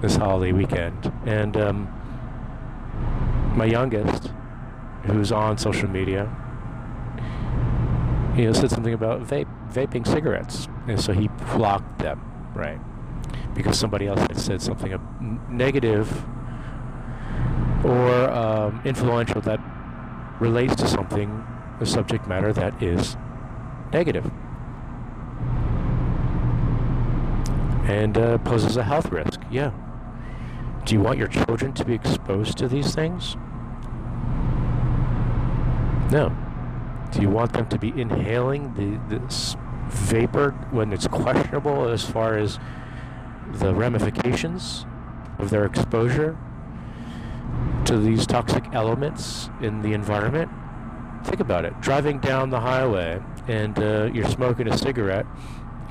this 0.01 0.17
holiday 0.17 0.53
weekend, 0.53 1.13
and 1.27 1.57
um, 1.57 1.89
my 3.57 3.65
youngest, 3.65 4.33
who's 5.05 5.33
on 5.33 5.59
social 5.59 5.89
media, 5.89 6.31
you 8.37 8.45
know, 8.45 8.53
said 8.53 8.71
something 8.71 8.95
about 8.95 9.23
vape, 9.23 9.49
vaping 9.73 10.07
cigarettes, 10.07 10.69
and 10.87 11.01
so 11.01 11.13
he 11.13 11.29
blocked 11.55 11.99
them, 11.99 12.21
right? 12.55 12.81
Because 13.55 13.79
somebody 13.79 14.07
else 14.07 14.21
had 14.21 14.39
said 14.39 14.63
something 14.63 14.99
negative 15.51 16.25
or 17.85 18.31
um, 18.31 18.81
influential 18.85 19.41
that 19.43 19.61
relates 20.41 20.75
to 20.77 20.87
something, 20.87 21.45
a 21.81 21.87
subject 21.87 22.27
matter 22.27 22.53
that 22.53 22.83
is 22.83 23.17
and 27.91 28.17
uh, 28.17 28.39
poses 28.39 28.77
a 28.77 28.85
health 28.85 29.11
risk. 29.11 29.41
Yeah. 29.51 29.73
Do 30.85 30.95
you 30.95 31.01
want 31.01 31.19
your 31.19 31.29
children 31.29 31.73
to 31.75 31.85
be 31.85 31.95
exposed 31.95 32.57
to 32.59 32.69
these 32.69 32.95
things? 32.95 33.37
No. 36.11 36.35
Do 37.13 37.21
you 37.21 37.29
want 37.29 37.53
them 37.53 37.69
to 37.69 37.79
be 37.79 37.89
inhaling 38.01 38.75
the, 38.75 39.17
this 39.17 39.57
vapor 39.89 40.53
when 40.71 40.93
it's 40.93 41.09
questionable 41.09 41.89
as 41.89 42.05
far 42.05 42.39
as 42.39 42.59
the 43.55 43.75
ramifications 43.75 44.87
of 45.39 45.51
their 45.51 45.65
exposure 45.65 46.37
to 47.85 47.99
these 47.99 48.27
toxic 48.27 48.65
elements 48.73 49.51
in 49.61 49.83
the 49.83 49.93
environment? 49.93 50.51
Think 51.25 51.41
about 51.41 51.65
it. 51.65 51.79
Driving 51.81 52.19
down 52.19 52.51
the 52.51 52.61
highway 52.61 53.21
and 53.49 53.79
uh, 53.79 54.11
you're 54.13 54.29
smoking 54.29 54.69
a 54.69 54.77
cigarette 54.77 55.27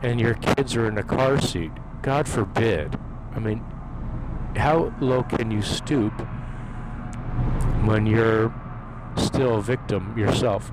and 0.01 0.19
your 0.19 0.35
kids 0.35 0.75
are 0.75 0.87
in 0.87 0.97
a 0.97 1.03
car 1.03 1.39
seat. 1.39 1.71
God 2.01 2.27
forbid. 2.27 2.97
I 3.35 3.39
mean, 3.39 3.63
how 4.55 4.93
low 4.99 5.23
can 5.23 5.51
you 5.51 5.61
stoop 5.61 6.13
when 7.85 8.05
you're 8.05 8.53
still 9.17 9.57
a 9.57 9.61
victim 9.61 10.17
yourself 10.17 10.71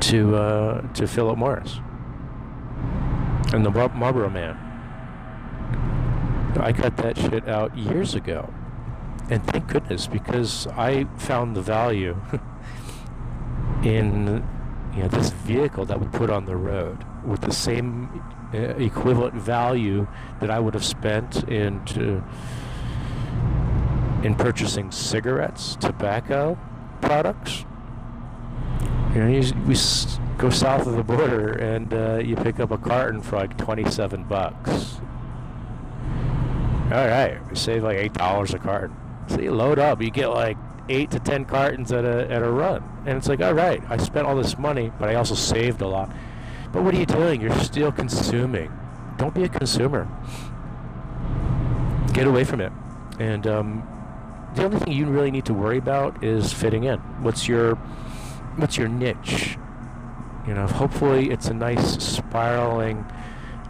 to 0.00 0.36
uh, 0.36 0.92
to 0.92 1.06
Philip 1.06 1.38
Morris 1.38 1.80
and 3.52 3.64
the 3.64 3.70
Mar- 3.70 3.94
Marlboro 3.94 4.30
Man? 4.30 4.71
I 6.60 6.72
cut 6.72 6.96
that 6.98 7.16
shit 7.16 7.48
out 7.48 7.76
years 7.76 8.14
ago, 8.14 8.52
and 9.30 9.44
thank 9.46 9.68
goodness 9.68 10.06
because 10.06 10.66
I 10.68 11.04
found 11.16 11.56
the 11.56 11.62
value 11.62 12.16
in 13.82 14.44
you 14.94 15.02
know 15.02 15.08
this 15.08 15.30
vehicle 15.30 15.84
that 15.86 16.00
we 16.00 16.06
put 16.08 16.30
on 16.30 16.44
the 16.44 16.56
road 16.56 17.04
with 17.24 17.40
the 17.40 17.52
same 17.52 18.22
uh, 18.52 18.58
equivalent 18.76 19.34
value 19.34 20.06
that 20.40 20.50
I 20.50 20.58
would 20.58 20.74
have 20.74 20.84
spent 20.84 21.44
into 21.44 22.22
in 24.22 24.34
purchasing 24.34 24.90
cigarettes, 24.90 25.76
tobacco 25.80 26.58
products. 27.00 27.64
You 29.14 29.20
know, 29.20 29.28
you, 29.28 29.52
we 29.66 29.74
go 30.38 30.50
south 30.50 30.86
of 30.86 30.96
the 30.96 31.02
border 31.02 31.52
and 31.52 31.92
uh, 31.92 32.18
you 32.18 32.36
pick 32.36 32.60
up 32.60 32.70
a 32.70 32.78
carton 32.78 33.20
for 33.20 33.36
like 33.36 33.56
27 33.58 34.24
bucks. 34.24 35.00
All 36.92 37.08
right, 37.08 37.38
we 37.48 37.56
save 37.56 37.84
like 37.84 37.96
eight 37.96 38.12
dollars 38.12 38.52
a 38.52 38.58
carton. 38.58 38.94
So 39.28 39.40
you 39.40 39.52
load 39.52 39.78
up, 39.78 40.02
you 40.02 40.10
get 40.10 40.26
like 40.26 40.58
eight 40.90 41.10
to 41.12 41.18
ten 41.18 41.46
cartons 41.46 41.90
at 41.90 42.04
a 42.04 42.30
at 42.30 42.42
a 42.42 42.50
run, 42.50 42.84
and 43.06 43.16
it's 43.16 43.28
like, 43.28 43.40
all 43.40 43.54
right, 43.54 43.82
I 43.88 43.96
spent 43.96 44.26
all 44.26 44.36
this 44.36 44.58
money, 44.58 44.92
but 44.98 45.08
I 45.08 45.14
also 45.14 45.34
saved 45.34 45.80
a 45.80 45.88
lot. 45.88 46.10
But 46.70 46.82
what 46.82 46.94
are 46.94 46.98
you 46.98 47.06
doing? 47.06 47.40
You're 47.40 47.58
still 47.60 47.92
consuming. 47.92 48.70
Don't 49.16 49.34
be 49.34 49.44
a 49.44 49.48
consumer. 49.48 50.06
Get 52.12 52.26
away 52.26 52.44
from 52.44 52.60
it. 52.60 52.72
And 53.18 53.46
um, 53.46 53.88
the 54.54 54.64
only 54.64 54.78
thing 54.78 54.92
you 54.92 55.06
really 55.06 55.30
need 55.30 55.46
to 55.46 55.54
worry 55.54 55.78
about 55.78 56.22
is 56.22 56.52
fitting 56.52 56.84
in. 56.84 56.98
What's 57.22 57.48
your 57.48 57.76
what's 58.56 58.76
your 58.76 58.88
niche? 58.88 59.56
You 60.46 60.52
know, 60.52 60.66
hopefully 60.66 61.30
it's 61.30 61.46
a 61.46 61.54
nice 61.54 62.04
spiraling 62.04 63.06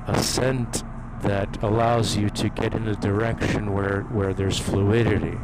ascent 0.09 0.83
that 1.23 1.63
allows 1.63 2.17
you 2.17 2.29
to 2.31 2.49
get 2.49 2.75
in 2.75 2.87
a 2.89 2.95
direction 2.97 3.73
where, 3.73 4.03
where 4.03 4.35
there's 4.35 4.59
fluidity. 4.59 5.39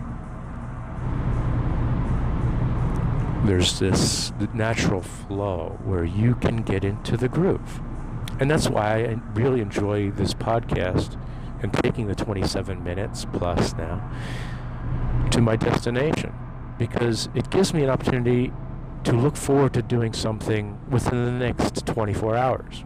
there's 3.45 3.79
this 3.79 4.31
natural 4.53 5.01
flow 5.01 5.79
where 5.85 6.05
you 6.05 6.35
can 6.35 6.57
get 6.59 6.85
into 6.85 7.17
the 7.17 7.29
groove. 7.29 7.81
And 8.41 8.51
that's 8.51 8.69
why 8.69 9.05
I 9.05 9.17
really 9.33 9.61
enjoy 9.61 10.11
this 10.11 10.35
podcast 10.35 11.19
and 11.63 11.73
taking 11.73 12.07
the 12.09 12.15
27 12.15 12.85
minutes 12.85 13.25
plus 13.33 13.75
now 13.75 14.13
to 15.31 15.41
my 15.41 15.57
destination 15.57 16.33
because 16.79 17.29
it 17.35 17.51
gives 17.51 17.73
me 17.73 17.83
an 17.83 17.91
opportunity 17.91 18.53
to 19.05 19.13
look 19.13 19.37
forward 19.37 19.73
to 19.75 19.83
doing 19.83 20.13
something 20.13 20.79
within 20.91 21.25
the 21.25 21.33
next 21.33 21.87
24 21.87 22.37
hours. 22.37 22.85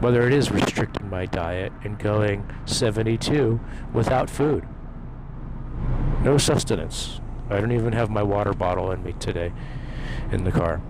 Whether 0.00 0.26
it 0.26 0.32
is 0.32 0.50
restricting 0.50 1.10
my 1.10 1.26
diet 1.26 1.72
and 1.84 1.98
going 1.98 2.48
72 2.64 3.60
without 3.92 4.30
food, 4.30 4.66
no 6.22 6.38
sustenance, 6.38 7.20
I 7.48 7.60
don't 7.60 7.72
even 7.72 7.92
have 7.92 8.10
my 8.10 8.22
water 8.22 8.52
bottle 8.52 8.90
in 8.92 9.02
me 9.02 9.14
today 9.18 9.52
in 10.32 10.44
the 10.44 10.52
car 10.52 10.80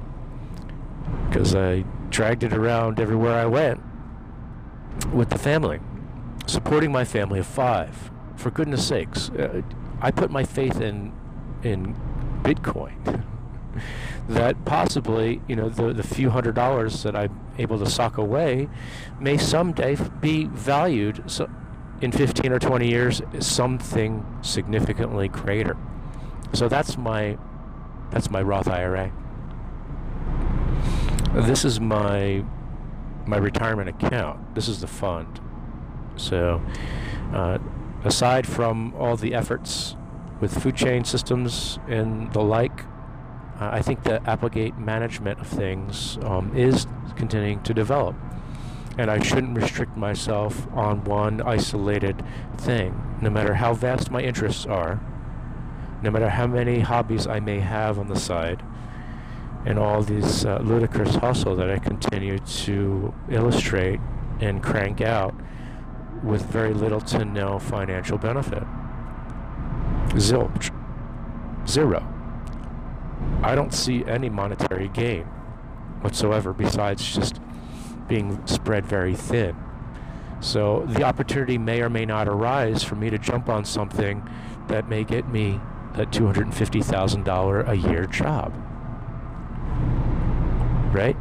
because 1.28 1.54
I 1.54 1.84
dragged 2.10 2.42
it 2.42 2.52
around 2.52 3.00
everywhere 3.00 3.34
I 3.36 3.46
went 3.46 3.80
with 5.12 5.30
the 5.30 5.38
family, 5.38 5.80
supporting 6.46 6.92
my 6.92 7.04
family 7.04 7.40
of 7.40 7.46
five. 7.46 8.10
For 8.36 8.50
goodness 8.50 8.86
sakes, 8.86 9.30
uh, 9.30 9.62
I 10.00 10.10
put 10.10 10.30
my 10.30 10.44
faith 10.44 10.80
in 10.80 11.12
in 11.62 11.94
Bitcoin. 12.42 13.24
that 14.28 14.64
possibly, 14.64 15.40
you 15.48 15.56
know, 15.56 15.68
the, 15.68 15.92
the 15.92 16.02
few 16.02 16.30
hundred 16.30 16.54
dollars 16.54 17.02
that 17.02 17.16
I'm 17.16 17.38
able 17.58 17.78
to 17.78 17.86
sock 17.88 18.18
away 18.18 18.68
may 19.20 19.36
someday 19.38 19.96
be 20.20 20.44
valued 20.46 21.22
so 21.30 21.48
in 22.00 22.12
15 22.12 22.52
or 22.52 22.58
20 22.58 22.88
years 22.88 23.22
something 23.40 24.24
significantly 24.42 25.28
greater. 25.28 25.76
So 26.54 26.68
that's 26.68 26.96
my 26.98 27.36
That's 28.10 28.30
my 28.30 28.42
Roth 28.42 28.68
IRA. 28.68 29.12
This 31.34 31.64
is 31.64 31.80
my 31.80 32.44
my 33.26 33.36
retirement 33.36 33.88
account. 33.88 34.54
This 34.54 34.68
is 34.68 34.80
the 34.80 34.86
fund. 34.88 35.40
So, 36.16 36.60
uh, 37.32 37.58
aside 38.04 38.46
from 38.46 38.94
all 38.94 39.16
the 39.16 39.34
efforts 39.34 39.96
with 40.40 40.62
food 40.62 40.76
chain 40.76 41.04
systems 41.04 41.78
and 41.86 42.32
the 42.32 42.40
like, 42.40 42.84
uh, 43.60 43.68
I 43.70 43.82
think 43.82 44.04
the 44.04 44.22
Applegate 44.28 44.78
management 44.78 45.38
of 45.40 45.46
things 45.46 46.18
um, 46.22 46.56
is 46.56 46.86
continuing 47.16 47.62
to 47.64 47.74
develop. 47.74 48.16
And 48.96 49.10
I 49.10 49.22
shouldn't 49.22 49.56
restrict 49.56 49.96
myself 49.96 50.66
on 50.72 51.04
one 51.04 51.42
isolated 51.42 52.24
thing, 52.56 53.18
no 53.20 53.30
matter 53.30 53.54
how 53.54 53.74
vast 53.74 54.10
my 54.10 54.22
interests 54.22 54.66
are, 54.66 55.00
no 56.02 56.10
matter 56.10 56.30
how 56.30 56.46
many 56.46 56.80
hobbies 56.80 57.26
I 57.26 57.40
may 57.40 57.60
have 57.60 57.98
on 57.98 58.08
the 58.08 58.18
side, 58.18 58.62
and 59.66 59.78
all 59.78 60.02
these 60.02 60.46
uh, 60.46 60.58
ludicrous 60.62 61.16
hustle 61.16 61.54
that 61.56 61.70
I 61.70 61.78
continue 61.78 62.38
to 62.38 63.14
illustrate 63.28 64.00
and 64.40 64.62
crank 64.62 65.02
out 65.02 65.34
with 66.22 66.44
very 66.46 66.72
little 66.72 67.00
to 67.00 67.24
no 67.26 67.58
financial 67.58 68.16
benefit. 68.16 68.64
Zilch. 70.14 70.74
Zero. 71.66 72.09
I 73.42 73.54
don't 73.54 73.72
see 73.72 74.04
any 74.04 74.28
monetary 74.28 74.88
gain 74.88 75.24
whatsoever 76.02 76.52
besides 76.52 77.14
just 77.14 77.40
being 78.08 78.46
spread 78.46 78.86
very 78.86 79.14
thin. 79.14 79.56
So 80.40 80.84
the 80.88 81.04
opportunity 81.04 81.58
may 81.58 81.82
or 81.82 81.90
may 81.90 82.06
not 82.06 82.26
arise 82.26 82.82
for 82.82 82.96
me 82.96 83.10
to 83.10 83.18
jump 83.18 83.48
on 83.48 83.64
something 83.64 84.28
that 84.68 84.88
may 84.88 85.04
get 85.04 85.28
me 85.28 85.60
that 85.94 86.10
$250,000 86.10 87.68
a 87.68 87.76
year 87.76 88.06
job. 88.06 88.52
Right? 90.94 91.16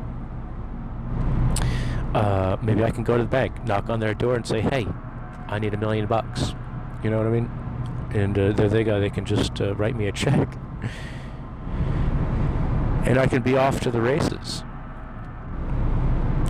Uh, 2.14 2.58
maybe 2.62 2.84
I 2.84 2.90
can 2.90 3.04
go 3.04 3.18
to 3.18 3.24
the 3.24 3.30
bank, 3.30 3.64
knock 3.66 3.90
on 3.90 4.00
their 4.00 4.16
door, 4.16 4.36
and 4.36 4.46
say, 4.46 4.62
"Hey, 4.62 4.88
I 5.48 5.60
need 5.60 5.76
a 5.76 5.78
million 5.78 6.08
bucks." 6.08 6.56
You 7.04 7.12
know 7.12 7.18
what 7.18 7.28
I 7.28 7.30
mean? 7.30 7.52
And 8.12 8.38
uh, 8.38 8.52
there 8.54 8.68
they 8.68 8.84
go. 8.84 9.00
They 9.00 9.12
can 9.12 9.26
just 9.26 9.62
uh, 9.62 9.76
write 9.76 9.96
me 9.96 10.08
a 10.08 10.12
check, 10.12 10.50
and 13.06 13.18
I 13.18 13.28
can 13.28 13.42
be 13.42 13.58
off 13.58 13.80
to 13.82 13.92
the 13.92 14.02
races. 14.02 14.64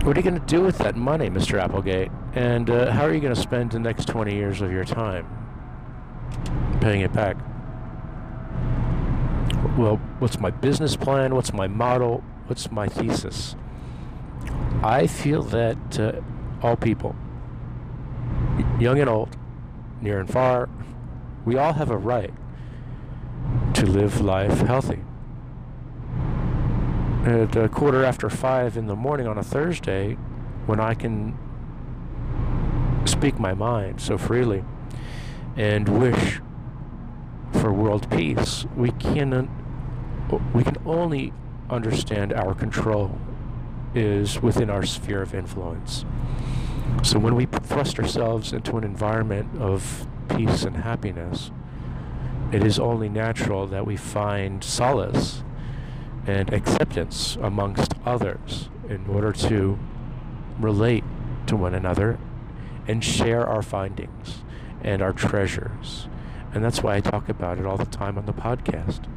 What 0.03 0.17
are 0.17 0.21
you 0.21 0.29
going 0.29 0.39
to 0.39 0.45
do 0.47 0.61
with 0.61 0.77
that 0.79 0.95
money, 0.95 1.29
Mr. 1.29 1.59
Applegate? 1.59 2.09
And 2.33 2.69
uh, 2.69 2.91
how 2.91 3.03
are 3.03 3.13
you 3.13 3.19
going 3.19 3.35
to 3.35 3.39
spend 3.39 3.71
the 3.71 3.79
next 3.79 4.07
20 4.07 4.33
years 4.33 4.61
of 4.61 4.71
your 4.71 4.85
time 4.85 5.27
paying 6.79 7.01
it 7.01 7.11
back? 7.11 7.37
Well, 9.77 9.97
what's 10.19 10.39
my 10.39 10.51
business 10.51 10.95
plan? 10.95 11.35
What's 11.35 11.53
my 11.53 11.67
model? 11.67 12.23
What's 12.47 12.71
my 12.71 12.87
thesis? 12.87 13.55
I 14.81 15.05
feel 15.07 15.43
that 15.43 15.99
uh, 15.99 16.21
all 16.61 16.75
people, 16.75 17.15
young 18.79 18.99
and 18.99 19.09
old, 19.09 19.35
near 20.01 20.19
and 20.19 20.29
far, 20.29 20.69
we 21.45 21.57
all 21.57 21.73
have 21.73 21.91
a 21.91 21.97
right 21.97 22.33
to 23.73 23.85
live 23.85 24.21
life 24.21 24.61
healthy. 24.61 25.01
Uh, 27.25 27.43
At 27.43 27.55
a 27.57 27.67
quarter 27.67 28.05
after 28.05 28.29
five 28.29 28.77
in 28.77 28.87
the 28.87 28.95
morning 28.95 29.27
on 29.27 29.37
a 29.37 29.43
Thursday, 29.43 30.13
when 30.65 30.79
I 30.79 30.93
can 30.93 31.37
speak 33.03 33.37
my 33.37 33.53
mind 33.53 33.99
so 33.99 34.17
freely 34.17 34.63
and 35.57 35.89
wish 35.89 36.39
for 37.51 37.73
world 37.73 38.09
peace, 38.09 38.65
we 38.77 38.91
can 38.91 39.49
we 40.53 40.63
can 40.63 40.77
only 40.85 41.33
understand 41.69 42.31
our 42.31 42.53
control 42.53 43.19
is 43.93 44.41
within 44.41 44.69
our 44.69 44.85
sphere 44.85 45.21
of 45.21 45.35
influence. 45.35 46.05
So 47.03 47.19
when 47.19 47.35
we 47.35 47.47
thrust 47.47 47.99
ourselves 47.99 48.53
into 48.53 48.77
an 48.77 48.83
environment 48.83 49.59
of 49.59 50.07
peace 50.29 50.63
and 50.63 50.77
happiness, 50.77 51.51
it 52.53 52.63
is 52.63 52.79
only 52.79 53.09
natural 53.09 53.67
that 53.67 53.85
we 53.85 53.97
find 53.97 54.63
solace 54.63 55.43
and 56.29 56.53
acceptance 56.53 57.37
amongst 57.41 57.95
others 58.05 58.69
in 58.87 59.03
order 59.07 59.31
to 59.31 59.79
relate 60.59 61.03
to 61.47 61.55
one 61.55 61.73
another 61.73 62.19
and 62.87 63.03
share 63.03 63.47
our 63.47 63.63
findings 63.63 64.43
and 64.83 65.01
our 65.01 65.11
treasures. 65.11 66.07
And 66.53 66.63
that's 66.63 66.83
why 66.83 66.95
I 66.95 66.99
talk 66.99 67.29
about 67.29 67.57
it 67.57 67.65
all 67.65 67.77
the 67.77 67.85
time 67.85 68.15
on 68.15 68.27
the 68.27 68.33
podcast. 68.33 69.07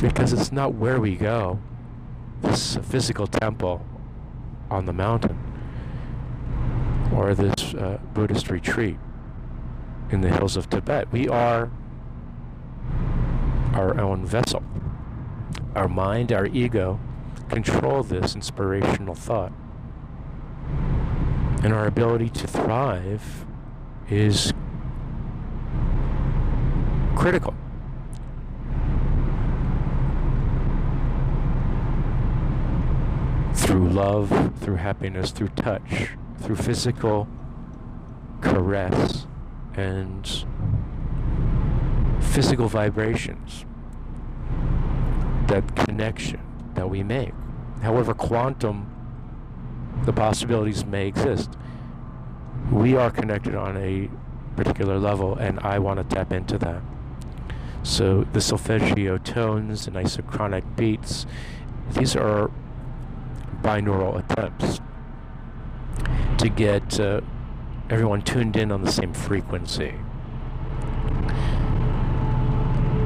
Because 0.00 0.32
it's 0.32 0.52
not 0.52 0.72
where 0.72 0.98
we 0.98 1.16
go, 1.16 1.60
this 2.40 2.76
physical 2.76 3.26
temple 3.26 3.84
on 4.70 4.86
the 4.86 4.92
mountain 4.94 5.38
or 7.14 7.34
this 7.34 7.74
uh, 7.74 7.98
Buddhist 8.14 8.48
retreat 8.48 8.96
in 10.10 10.22
the 10.22 10.30
hills 10.30 10.56
of 10.56 10.70
Tibet. 10.70 11.12
We 11.12 11.28
are 11.28 11.70
our 13.78 14.00
own 14.00 14.26
vessel. 14.26 14.62
Our 15.74 15.88
mind, 15.88 16.32
our 16.32 16.46
ego 16.46 16.98
control 17.48 18.02
this 18.02 18.34
inspirational 18.34 19.14
thought. 19.14 19.52
And 21.62 21.72
our 21.72 21.86
ability 21.86 22.28
to 22.30 22.46
thrive 22.46 23.46
is 24.08 24.52
critical. 27.16 27.54
through 33.54 33.90
love, 33.90 34.52
through 34.60 34.76
happiness, 34.76 35.30
through 35.30 35.48
touch, 35.48 36.10
through 36.38 36.56
physical 36.56 37.28
caress 38.40 39.26
and 39.74 40.46
physical 42.20 42.68
vibrations, 42.68 43.66
that 45.48 45.76
connection 45.76 46.40
that 46.74 46.88
we 46.88 47.02
make. 47.02 47.32
However, 47.82 48.14
quantum, 48.14 48.94
the 50.04 50.12
possibilities 50.12 50.84
may 50.84 51.08
exist. 51.08 51.50
We 52.72 52.96
are 52.96 53.10
connected 53.10 53.54
on 53.54 53.76
a 53.76 54.08
particular 54.56 54.98
level, 54.98 55.36
and 55.36 55.58
I 55.60 55.78
want 55.78 55.98
to 55.98 56.14
tap 56.14 56.32
into 56.32 56.58
that. 56.58 56.82
So 57.82 58.24
the 58.32 58.40
solfeggio 58.40 59.18
tones 59.18 59.86
and 59.86 59.96
isochronic 59.96 60.76
beats, 60.76 61.26
these 61.94 62.16
are 62.16 62.50
binaural 63.62 64.18
attempts 64.18 64.80
to 66.38 66.48
get 66.48 67.00
uh, 67.00 67.20
everyone 67.90 68.22
tuned 68.22 68.56
in 68.56 68.70
on 68.70 68.82
the 68.82 68.92
same 68.92 69.12
frequency. 69.12 69.94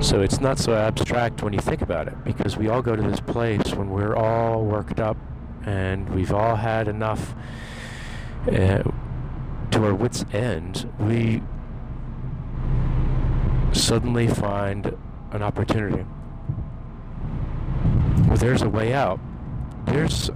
So 0.02 0.20
it's 0.20 0.40
not 0.40 0.58
so 0.58 0.74
abstract 0.74 1.42
when 1.42 1.52
you 1.52 1.60
think 1.60 1.80
about 1.80 2.08
it, 2.08 2.24
because 2.24 2.56
we 2.56 2.68
all 2.68 2.82
go 2.82 2.96
to 2.96 3.02
this 3.02 3.20
place 3.20 3.72
when 3.72 3.88
we're 3.88 4.16
all 4.16 4.64
worked 4.64 4.98
up 4.98 5.16
and 5.64 6.08
we've 6.10 6.32
all 6.32 6.56
had 6.56 6.88
enough 6.88 7.34
uh, 8.48 8.82
to 9.70 9.84
our 9.84 9.94
wits' 9.94 10.24
end. 10.32 10.92
We 10.98 11.40
suddenly 13.72 14.26
find 14.26 14.98
an 15.30 15.42
opportunity. 15.42 16.04
Well, 18.26 18.36
there's 18.36 18.62
a 18.62 18.68
way 18.68 18.92
out 18.92 19.20
There's 19.86 20.30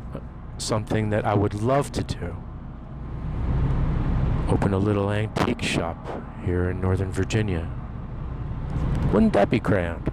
something 0.59 1.11
that 1.11 1.24
I 1.24 1.35
would 1.35 1.55
love 1.55 1.92
to 1.92 2.05
do. 2.05 2.37
Open 4.48 4.72
a 4.72 4.79
little 4.79 5.11
antique 5.11 5.62
shop 5.62 5.96
here 6.44 6.70
in 6.70 6.81
Northern 6.81 7.11
Virginia. 7.11 7.70
Wouldn't 9.12 9.32
that 9.34 9.50
be 9.50 9.60
grand? 9.60 10.10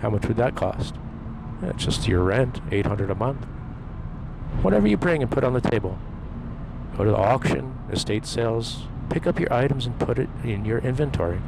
How 0.00 0.10
much 0.10 0.26
would 0.26 0.36
that 0.36 0.54
cost? 0.54 0.94
Yeah, 1.62 1.72
just 1.72 2.06
your 2.08 2.22
rent, 2.22 2.60
800 2.70 3.10
a 3.10 3.14
month. 3.14 3.44
Whatever 4.62 4.86
you 4.86 4.96
bring 4.96 5.22
and 5.22 5.30
put 5.30 5.44
on 5.44 5.52
the 5.52 5.60
table. 5.60 5.98
Go 6.96 7.04
to 7.04 7.10
the 7.10 7.16
auction, 7.16 7.76
estate 7.90 8.26
sales, 8.26 8.86
pick 9.10 9.26
up 9.26 9.38
your 9.40 9.52
items 9.52 9.86
and 9.86 9.98
put 9.98 10.18
it 10.18 10.28
in 10.42 10.64
your 10.64 10.78
inventory 10.78 11.40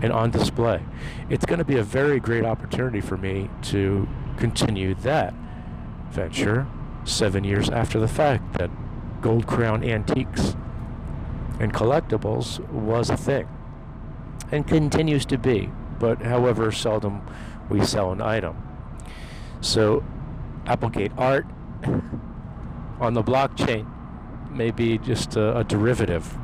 and 0.00 0.12
on 0.12 0.30
display. 0.30 0.82
It's 1.30 1.46
going 1.46 1.58
to 1.58 1.64
be 1.64 1.78
a 1.78 1.82
very 1.82 2.18
great 2.20 2.44
opportunity 2.44 3.00
for 3.00 3.16
me 3.16 3.48
to 3.62 4.08
continue 4.36 4.94
that 4.96 5.34
venture 6.10 6.66
seven 7.04 7.44
years 7.44 7.70
after 7.70 7.98
the 8.00 8.08
fact 8.08 8.54
that 8.54 8.70
Gold 9.20 9.46
Crown 9.46 9.84
Antiques 9.84 10.56
and 11.60 11.72
Collectibles 11.72 12.58
was 12.70 13.10
a 13.10 13.16
thing 13.16 13.48
and 14.50 14.66
continues 14.66 15.24
to 15.26 15.38
be, 15.38 15.70
but 16.02 16.20
however 16.20 16.72
seldom 16.72 17.22
we 17.70 17.82
sell 17.84 18.10
an 18.10 18.20
item. 18.20 18.56
So, 19.60 20.04
Applegate 20.66 21.12
art 21.16 21.46
on 23.00 23.14
the 23.14 23.22
blockchain 23.22 23.86
may 24.50 24.72
be 24.72 24.98
just 24.98 25.36
a, 25.36 25.58
a 25.58 25.64
derivative. 25.64 26.36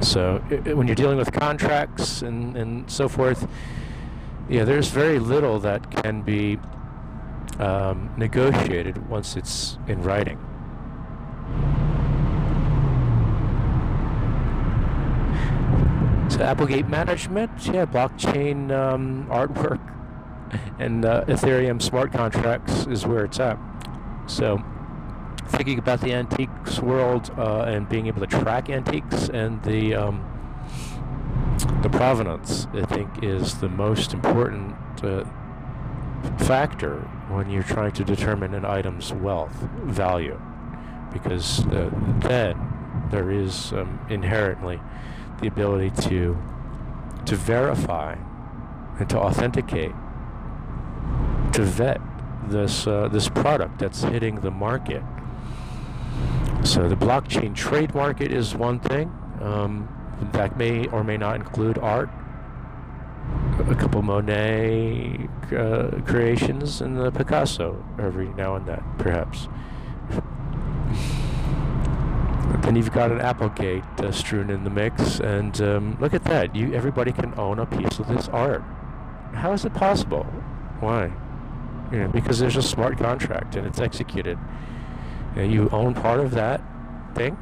So, 0.00 0.42
it, 0.50 0.76
when 0.76 0.88
you're 0.88 0.96
dealing 0.96 1.18
with 1.18 1.30
contracts 1.30 2.22
and, 2.22 2.56
and 2.56 2.90
so 2.90 3.08
forth, 3.08 3.46
yeah, 4.48 4.64
there's 4.64 4.88
very 4.88 5.20
little 5.20 5.60
that 5.60 5.88
can 5.92 6.22
be 6.22 6.58
um, 7.60 8.12
negotiated 8.16 9.08
once 9.08 9.36
it's 9.36 9.78
in 9.86 10.02
writing. 10.02 10.36
Applegate 16.40 16.88
management, 16.88 17.50
yeah, 17.66 17.84
blockchain 17.84 18.70
um, 18.70 19.26
artwork 19.28 19.80
and 20.78 21.04
uh, 21.04 21.24
Ethereum 21.26 21.80
smart 21.82 22.12
contracts 22.12 22.86
is 22.86 23.06
where 23.06 23.24
it's 23.24 23.40
at. 23.40 23.58
So 24.26 24.62
thinking 25.48 25.78
about 25.78 26.00
the 26.00 26.12
antiques 26.12 26.80
world 26.80 27.30
uh, 27.36 27.62
and 27.62 27.88
being 27.88 28.06
able 28.06 28.20
to 28.20 28.26
track 28.26 28.70
antiques 28.70 29.28
and 29.28 29.62
the 29.62 29.94
um, 29.94 30.24
the 31.82 31.88
provenance, 31.88 32.66
I 32.72 32.84
think, 32.86 33.22
is 33.22 33.58
the 33.58 33.68
most 33.68 34.12
important 34.12 34.74
uh, 35.02 35.24
factor 36.38 37.00
when 37.28 37.50
you're 37.50 37.62
trying 37.62 37.92
to 37.92 38.04
determine 38.04 38.54
an 38.54 38.64
item's 38.64 39.12
wealth 39.12 39.54
value, 39.84 40.40
because 41.12 41.66
uh, 41.66 41.90
then 42.18 42.56
there 43.10 43.30
is 43.30 43.72
um, 43.72 44.00
inherently 44.08 44.80
the 45.40 45.48
ability 45.48 45.90
to 46.08 46.36
to 47.26 47.36
verify 47.36 48.16
and 48.98 49.08
to 49.10 49.18
authenticate, 49.18 49.92
to 51.52 51.62
vet 51.62 52.00
this 52.48 52.86
uh, 52.86 53.08
this 53.08 53.28
product 53.28 53.78
that's 53.78 54.02
hitting 54.02 54.36
the 54.40 54.50
market. 54.50 55.02
So 56.64 56.88
the 56.88 56.96
blockchain 56.96 57.54
trade 57.54 57.94
market 57.94 58.32
is 58.32 58.54
one 58.54 58.80
thing. 58.80 59.12
Um, 59.40 59.88
that 60.32 60.56
may 60.56 60.86
or 60.88 61.04
may 61.04 61.16
not 61.16 61.36
include 61.36 61.78
art, 61.78 62.10
a 63.68 63.74
couple 63.74 64.02
Monet 64.02 65.28
uh, 65.56 66.00
creations, 66.04 66.80
and 66.80 66.98
the 66.98 67.10
Picasso 67.12 67.84
every 67.98 68.28
now 68.30 68.56
and 68.56 68.66
then, 68.66 68.82
perhaps. 68.98 69.48
Then 72.62 72.76
you've 72.76 72.92
got 72.92 73.10
an 73.10 73.20
Applegate 73.20 73.84
uh, 73.98 74.12
strewn 74.12 74.50
in 74.50 74.64
the 74.64 74.70
mix, 74.70 75.20
and 75.20 75.60
um, 75.60 75.98
look 76.00 76.14
at 76.14 76.24
that! 76.24 76.54
You 76.54 76.72
everybody 76.74 77.12
can 77.12 77.38
own 77.38 77.58
a 77.58 77.66
piece 77.66 77.98
of 77.98 78.08
this 78.08 78.28
art. 78.28 78.62
How 79.34 79.52
is 79.52 79.64
it 79.64 79.74
possible? 79.74 80.24
Why? 80.80 81.12
You 81.92 81.98
know, 82.00 82.08
because 82.08 82.38
there's 82.38 82.56
a 82.56 82.62
smart 82.62 82.98
contract 82.98 83.56
and 83.56 83.66
it's 83.66 83.80
executed. 83.80 84.38
And 85.36 85.52
you 85.52 85.68
own 85.70 85.94
part 85.94 86.20
of 86.20 86.32
that 86.32 86.62
thing. 87.14 87.36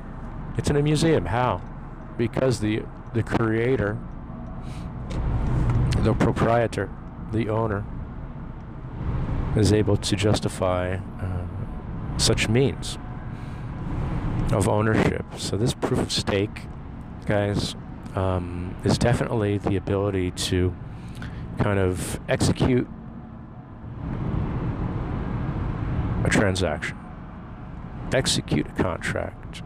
It's 0.59 0.71
in 0.71 0.77
a 0.77 0.83
museum. 0.83 1.27
How? 1.27 1.62
because 2.16 2.61
the 2.61 2.83
the 3.14 3.23
creator, 3.23 3.97
the 5.99 6.14
proprietor, 6.14 6.90
the 7.33 7.49
owner, 7.49 7.85
is 9.57 9.73
able 9.73 9.97
to 9.97 10.16
justify 10.16 10.99
uh, 11.21 12.19
such 12.19 12.49
means 12.49 12.99
of 14.52 14.68
ownership. 14.68 15.24
So 15.37 15.56
this 15.56 15.74
proof 15.74 15.98
of 15.98 16.12
stake, 16.12 16.62
guys, 17.26 17.74
um, 18.14 18.74
is 18.85 18.98
definitely 18.98 19.59
the 19.59 19.76
ability 19.76 20.30
to 20.32 20.74
kind 21.59 21.78
of 21.78 22.20
execute 22.28 22.87
a 26.24 26.28
transaction, 26.28 26.96
execute 28.12 28.66
a 28.66 28.82
contract, 28.82 29.62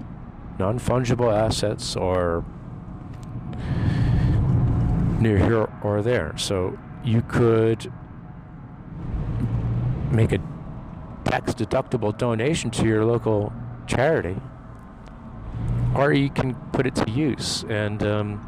non-fungible 0.58 1.32
assets 1.32 1.96
are 1.96 2.44
near 5.20 5.38
here 5.38 5.68
or 5.82 6.02
there. 6.02 6.36
So 6.36 6.78
you 7.04 7.22
could 7.22 7.92
make 10.10 10.32
a 10.32 10.38
tax 11.24 11.54
deductible 11.54 12.16
donation 12.16 12.70
to 12.72 12.84
your 12.84 13.04
local 13.04 13.52
charity, 13.86 14.36
or 15.94 16.12
you 16.12 16.30
can 16.30 16.54
put 16.72 16.86
it 16.86 16.94
to 16.94 17.10
use 17.10 17.64
and 17.68 18.02
um, 18.02 18.46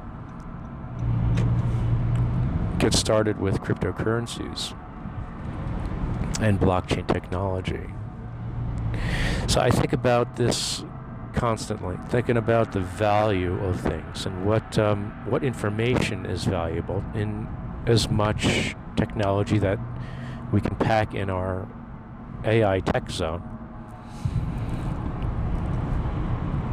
get 2.79 2.95
started 2.95 3.41
with 3.41 3.61
cryptocurrencies 3.61 4.77
and 6.41 6.59
blockchain 6.59 7.07
technology. 7.07 7.87
So 9.49 9.61
I 9.61 9.71
think 9.71 9.93
about 9.93 10.37
this 10.37 10.85
constantly 11.35 11.97
thinking 12.09 12.37
about 12.37 12.73
the 12.73 12.81
value 12.81 13.55
of 13.65 13.81
things 13.81 14.27
and 14.27 14.45
what 14.45 14.79
um, 14.79 15.11
what 15.29 15.43
information 15.43 16.27
is 16.27 16.45
valuable 16.45 17.03
in 17.15 17.49
as 17.87 18.11
much 18.11 18.77
technology 18.97 19.59
that 19.59 19.79
we 20.53 20.61
can 20.61 20.77
pack 20.77 21.15
in 21.15 21.31
our 21.31 21.67
AI 22.45 22.81
tech 22.81 23.11
zone. 23.11 23.52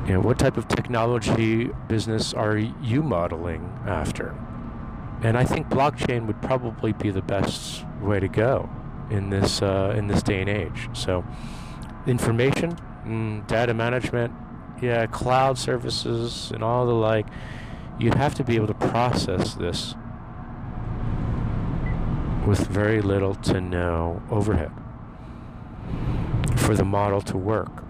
You 0.08 0.14
know, 0.16 0.22
what 0.22 0.40
type 0.40 0.58
of 0.58 0.68
technology 0.68 1.70
business 1.88 2.34
are 2.34 2.58
you 2.58 3.04
modeling 3.04 3.80
after? 3.86 4.36
And 5.22 5.38
I 5.38 5.44
think 5.44 5.68
blockchain 5.70 6.26
would 6.28 6.42
probably 6.42 6.94
be 6.94 7.12
the 7.12 7.22
best 7.22 7.86
way 8.02 8.20
to 8.20 8.28
go 8.28 8.70
in 9.10 9.30
this 9.30 9.62
uh, 9.62 9.94
in 9.96 10.08
this 10.08 10.24
day 10.24 10.42
and 10.42 10.50
age. 10.50 10.90
So, 10.94 11.26
information, 12.08 12.78
mm, 13.06 13.46
data 13.48 13.74
management, 13.74 14.34
yeah, 14.82 15.06
cloud 15.08 15.58
services 15.58 16.52
and 16.54 16.64
all 16.64 16.86
the 16.86 16.94
like, 16.94 17.28
you 18.00 18.12
have 18.12 18.34
to 18.36 18.44
be 18.44 18.56
able 18.56 18.68
to 18.68 18.74
process 18.74 19.56
this 19.56 19.94
with 22.48 22.66
very 22.68 23.02
little 23.02 23.36
to 23.36 23.60
no 23.62 24.22
overhead 24.32 24.72
for 26.56 26.76
the 26.76 26.86
model 26.86 27.22
to 27.22 27.38
work. 27.38 27.84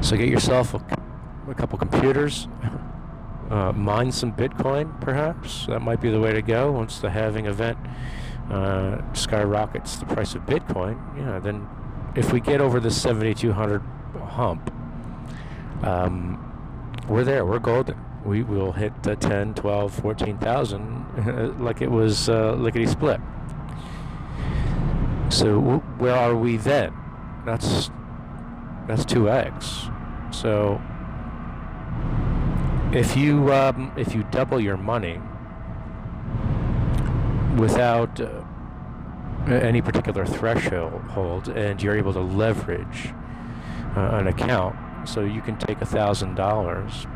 So 0.00 0.16
get 0.16 0.28
yourself 0.28 0.74
a, 0.74 0.80
a 1.48 1.54
couple 1.54 1.78
computers, 1.78 2.48
uh, 3.50 3.72
mine 3.72 4.12
some 4.12 4.32
Bitcoin, 4.32 5.00
perhaps. 5.00 5.66
That 5.66 5.80
might 5.80 6.00
be 6.00 6.10
the 6.10 6.20
way 6.20 6.32
to 6.32 6.42
go 6.42 6.72
once 6.72 6.98
the 7.00 7.10
halving 7.10 7.46
event 7.46 7.78
uh, 8.50 9.00
skyrockets 9.12 9.96
the 9.96 10.06
price 10.06 10.34
of 10.34 10.42
Bitcoin. 10.46 10.98
Yeah, 11.16 11.38
then 11.38 11.68
if 12.14 12.32
we 12.32 12.40
get 12.40 12.60
over 12.60 12.80
the 12.80 12.90
7,200 12.90 13.82
hump, 14.24 14.72
um, 15.82 16.44
we're 17.08 17.24
there. 17.24 17.44
We're 17.44 17.58
golden. 17.58 17.98
We 18.24 18.42
will 18.42 18.72
hit 18.72 19.02
the 19.02 19.16
10, 19.16 19.54
12, 19.54 19.94
14,000 19.94 21.60
like 21.64 21.80
it 21.80 21.90
was 21.90 22.28
uh, 22.28 22.52
lickety 22.54 22.86
split. 22.86 23.20
So 25.30 25.60
where 25.98 26.14
are 26.14 26.34
we 26.34 26.56
then? 26.56 26.94
That's 27.44 27.90
that's 28.88 29.04
2x. 29.04 29.94
So 30.34 30.80
if 32.92 33.16
you 33.16 33.52
um, 33.52 33.92
if 33.96 34.14
you 34.14 34.24
double 34.30 34.58
your 34.58 34.78
money 34.78 35.20
without 37.58 38.18
uh, 38.18 38.42
any 39.46 39.82
particular 39.82 40.24
threshold, 40.24 41.02
hold 41.02 41.48
and 41.48 41.82
you're 41.82 41.96
able 41.96 42.14
to 42.14 42.20
leverage 42.20 43.12
uh, 43.94 44.16
an 44.16 44.26
account 44.26 44.76
so 45.06 45.20
you 45.20 45.42
can 45.42 45.58
take 45.58 45.80
a 45.80 45.86
thousand 45.86 46.34
dollars 46.34 47.06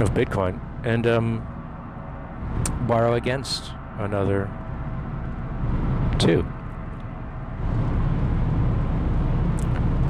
of 0.00 0.14
Bitcoin 0.14 0.58
and 0.84 1.06
um, 1.06 1.46
borrow 2.86 3.14
against 3.14 3.72
another 3.98 4.50
two. 6.18 6.46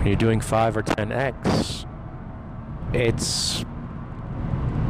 When 0.01 0.07
you're 0.07 0.17
doing 0.17 0.41
five 0.41 0.79
or 0.79 0.83
ten 0.83 1.13
x, 1.13 1.85
it's 2.95 3.67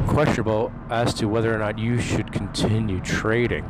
questionable 0.07 0.71
as 0.89 1.13
to 1.15 1.27
whether 1.27 1.53
or 1.53 1.59
not 1.59 1.81
you 1.81 2.01
should 2.01 2.33
continue 2.33 3.01
trading 3.01 3.65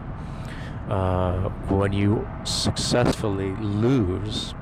uh, 0.91 1.49
when 1.71 1.95
you 1.95 2.29
successfully 2.45 3.57
lose 3.57 4.53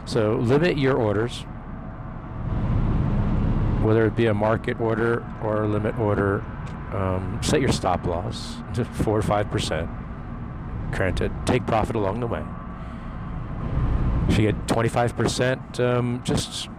So 0.06 0.38
limit 0.38 0.77
your 0.77 0.95
orders, 0.95 1.41
whether 3.84 4.06
it 4.06 4.15
be 4.15 4.27
a 4.27 4.34
market 4.34 4.80
order 4.80 5.25
or 5.43 5.63
a 5.63 5.67
limit 5.67 5.99
order. 5.99 6.45
Um, 6.93 7.39
set 7.43 7.62
your 7.62 7.71
stop 7.71 8.06
loss 8.06 8.58
to 8.73 8.86
4 8.86 9.17
or 9.17 9.21
5%. 9.21 10.91
Granted, 10.91 11.32
take 11.45 11.65
profit 11.67 11.95
along 11.95 12.21
the 12.21 12.28
way. 12.28 12.43
If 14.30 14.39
you 14.39 14.52
get 14.52 14.67
25%, 14.67 15.80
um, 15.80 16.21
just 16.23 16.69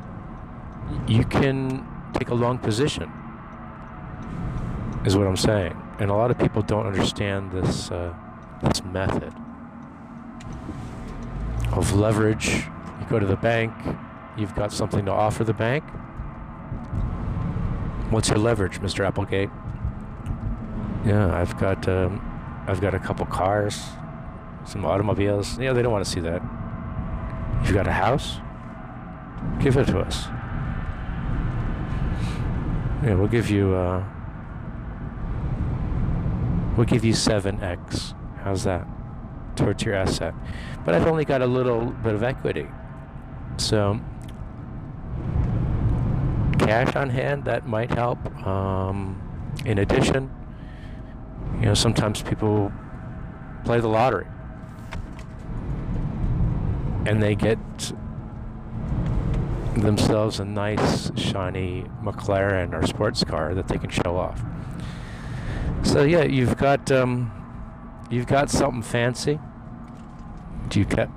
you 1.06 1.24
can 1.24 1.86
take 2.14 2.30
a 2.30 2.34
long 2.34 2.58
position, 2.58 3.10
is 5.04 5.16
what 5.16 5.26
I'm 5.26 5.36
saying. 5.36 5.76
And 5.98 6.10
a 6.10 6.14
lot 6.14 6.30
of 6.30 6.38
people 6.38 6.62
don't 6.62 6.86
understand 6.86 7.52
this. 7.52 7.90
Uh, 7.90 8.14
this 8.62 8.82
method 8.84 9.32
of 11.72 11.94
leverage. 11.94 12.64
You 13.00 13.06
go 13.08 13.18
to 13.18 13.26
the 13.26 13.36
bank, 13.36 13.72
you've 14.36 14.54
got 14.54 14.72
something 14.72 15.04
to 15.04 15.12
offer 15.12 15.44
the 15.44 15.52
bank. 15.52 15.84
What's 18.10 18.28
your 18.28 18.38
leverage, 18.38 18.80
Mr. 18.80 19.06
Applegate? 19.06 19.50
Yeah, 21.04 21.34
I've 21.34 21.58
got 21.58 21.88
um, 21.88 22.20
I've 22.66 22.80
got 22.80 22.94
a 22.94 22.98
couple 22.98 23.24
cars, 23.26 23.82
some 24.64 24.84
automobiles. 24.84 25.58
Yeah, 25.58 25.72
they 25.72 25.82
don't 25.82 25.92
want 25.92 26.04
to 26.04 26.10
see 26.10 26.20
that. 26.20 26.42
You've 27.64 27.74
got 27.74 27.86
a 27.86 27.92
house? 27.92 28.38
Give 29.60 29.76
it 29.76 29.86
to 29.86 30.00
us. 30.00 30.26
Yeah, 33.04 33.14
we'll 33.14 33.28
give 33.28 33.48
you 33.48 33.74
uh, 33.74 34.04
we'll 36.76 36.86
give 36.86 37.04
you 37.04 37.12
seven 37.12 37.62
X. 37.62 38.14
How's 38.42 38.64
that? 38.64 38.86
Towards 39.56 39.82
your 39.82 39.94
asset. 39.94 40.34
But 40.84 40.94
I've 40.94 41.06
only 41.06 41.24
got 41.24 41.42
a 41.42 41.46
little 41.46 41.86
bit 41.86 42.14
of 42.14 42.22
equity. 42.22 42.66
So 43.56 44.00
cash 46.58 46.94
on 46.96 47.10
hand 47.10 47.44
that 47.44 47.66
might 47.66 47.90
help. 47.90 48.18
Um, 48.46 49.20
in 49.64 49.78
addition, 49.78 50.30
you 51.60 51.66
know, 51.66 51.74
sometimes 51.74 52.22
people 52.22 52.72
play 53.64 53.80
the 53.80 53.88
lottery 53.88 54.26
and 57.06 57.22
they 57.22 57.34
get 57.34 57.58
themselves 59.76 60.40
a 60.40 60.44
nice 60.44 61.10
shiny 61.18 61.84
McLaren 62.02 62.72
or 62.74 62.86
sports 62.86 63.24
car 63.24 63.54
that 63.54 63.68
they 63.68 63.78
can 63.78 63.90
show 63.90 64.16
off. 64.16 64.42
So 65.82 66.02
yeah, 66.02 66.24
you've 66.24 66.56
got 66.56 66.90
um, 66.90 67.32
you've 68.10 68.26
got 68.26 68.50
something 68.50 68.82
fancy. 68.82 69.38
Do 70.68 70.80
you 70.80 70.84
get? 70.84 71.08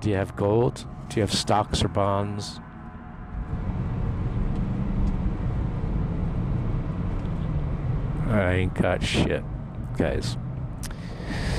Do 0.00 0.10
you 0.10 0.16
have 0.16 0.34
gold? 0.34 0.84
Do 1.08 1.16
you 1.16 1.22
have 1.22 1.32
stocks 1.32 1.84
or 1.84 1.88
bonds? 1.88 2.60
I 8.28 8.52
ain't 8.54 8.74
got 8.74 9.02
shit, 9.04 9.44
guys. 9.96 10.36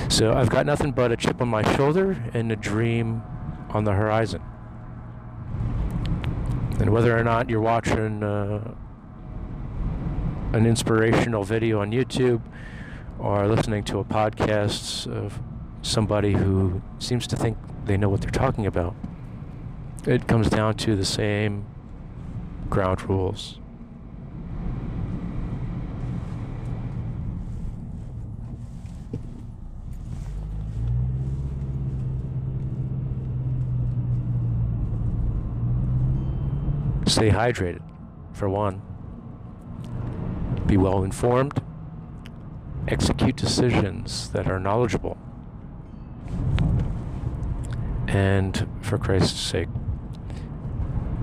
So 0.10 0.34
I've 0.34 0.50
got 0.50 0.66
nothing 0.66 0.92
but 0.92 1.12
a 1.12 1.18
chip 1.18 1.42
on 1.42 1.50
my 1.50 1.76
shoulder 1.76 2.18
and 2.34 2.52
a 2.52 2.56
dream 2.56 3.22
on 3.70 3.84
the 3.84 3.92
horizon. 3.92 4.42
And 6.80 6.92
whether 6.92 7.18
or 7.18 7.24
not 7.24 7.50
you're 7.50 7.62
watching 7.62 8.24
uh, 8.24 8.74
an 10.54 10.66
inspirational 10.66 11.44
video 11.44 11.82
on 11.82 11.92
YouTube 11.92 12.42
or 13.20 13.48
listening 13.48 13.84
to 13.86 14.00
a 14.00 14.06
podcast 14.06 15.08
of 15.12 15.40
somebody 15.82 16.34
who 16.34 16.82
seems 17.00 17.28
to 17.28 17.36
think 17.36 17.58
they 17.86 17.98
know 17.98 18.10
what 18.10 18.22
they're 18.22 18.30
talking 18.32 18.66
about, 18.66 18.96
it 20.06 20.28
comes 20.28 20.50
down 20.50 20.76
to 20.76 20.96
the 20.96 21.06
same 21.06 21.66
ground 22.70 23.02
rules. 23.10 23.60
Stay 37.18 37.32
hydrated, 37.32 37.82
for 38.32 38.48
one. 38.48 38.80
Be 40.68 40.78
well 40.78 41.04
informed. 41.04 41.64
Execute 42.88 43.36
decisions 43.36 44.30
that 44.30 44.48
are 44.48 44.60
knowledgeable. 44.60 45.18
And 48.08 48.70
for 48.82 49.00
Christ's 49.00 49.40
sake, 49.40 49.68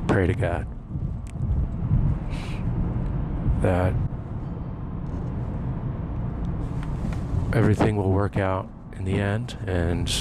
pray 0.08 0.26
to 0.26 0.34
God 0.34 0.66
that 3.62 3.94
everything 7.52 7.94
will 7.94 8.10
work 8.10 8.36
out 8.36 8.68
in 8.96 9.04
the 9.04 9.20
end 9.20 9.56
and 9.64 10.12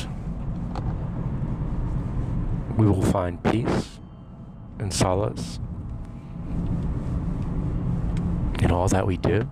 we 2.77 2.85
will 2.85 3.01
find 3.01 3.41
peace 3.41 3.97
and 4.77 4.93
solace 4.93 5.57
in 8.63 8.71
all 8.71 8.87
that 8.87 9.05
we 9.05 9.17
do. 9.17 9.47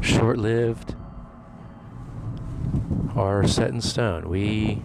Short 0.00 0.38
lived 0.38 0.94
are 3.16 3.46
set 3.46 3.70
in 3.70 3.82
stone. 3.82 4.28
We 4.28 4.82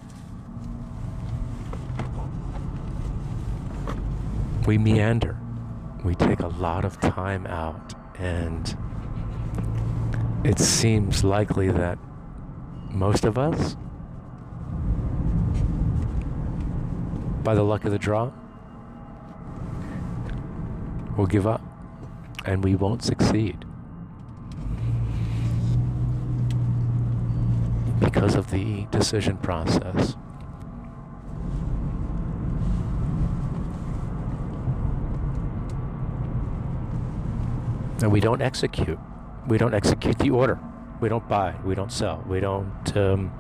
we 4.68 4.78
meander. 4.78 5.38
We 6.04 6.16
take 6.16 6.42
a 6.42 6.48
lot 6.48 6.84
of 6.84 7.00
time 7.00 7.48
out 7.48 7.94
and 8.18 8.76
it 10.44 10.60
seems 10.60 11.24
likely 11.24 11.72
that 11.72 11.98
most 12.96 13.26
of 13.26 13.38
us, 13.38 13.76
by 17.44 17.54
the 17.54 17.64
luck 17.64 17.84
of 17.86 17.92
the 17.92 18.00
draw, 18.00 18.32
will 21.18 21.28
give 21.28 21.46
up 21.46 21.62
and 22.46 22.64
we 22.64 22.76
won't 22.76 23.04
succeed 23.04 23.66
because 28.00 28.36
of 28.36 28.52
the 28.52 28.86
decision 28.92 29.38
process. 29.38 30.16
And 38.02 38.12
we 38.12 38.20
don't 38.20 38.42
execute 38.42 39.00
we 39.48 39.58
don't 39.58 39.74
execute 39.74 40.18
the 40.20 40.32
order. 40.32 40.60
We 41.00 41.10
don't 41.10 41.28
buy. 41.28 41.56
We 41.64 41.76
don't 41.76 41.92
sell. 41.92 42.24
We 42.28 42.40
don't. 42.40 42.98
Um, 42.98 43.32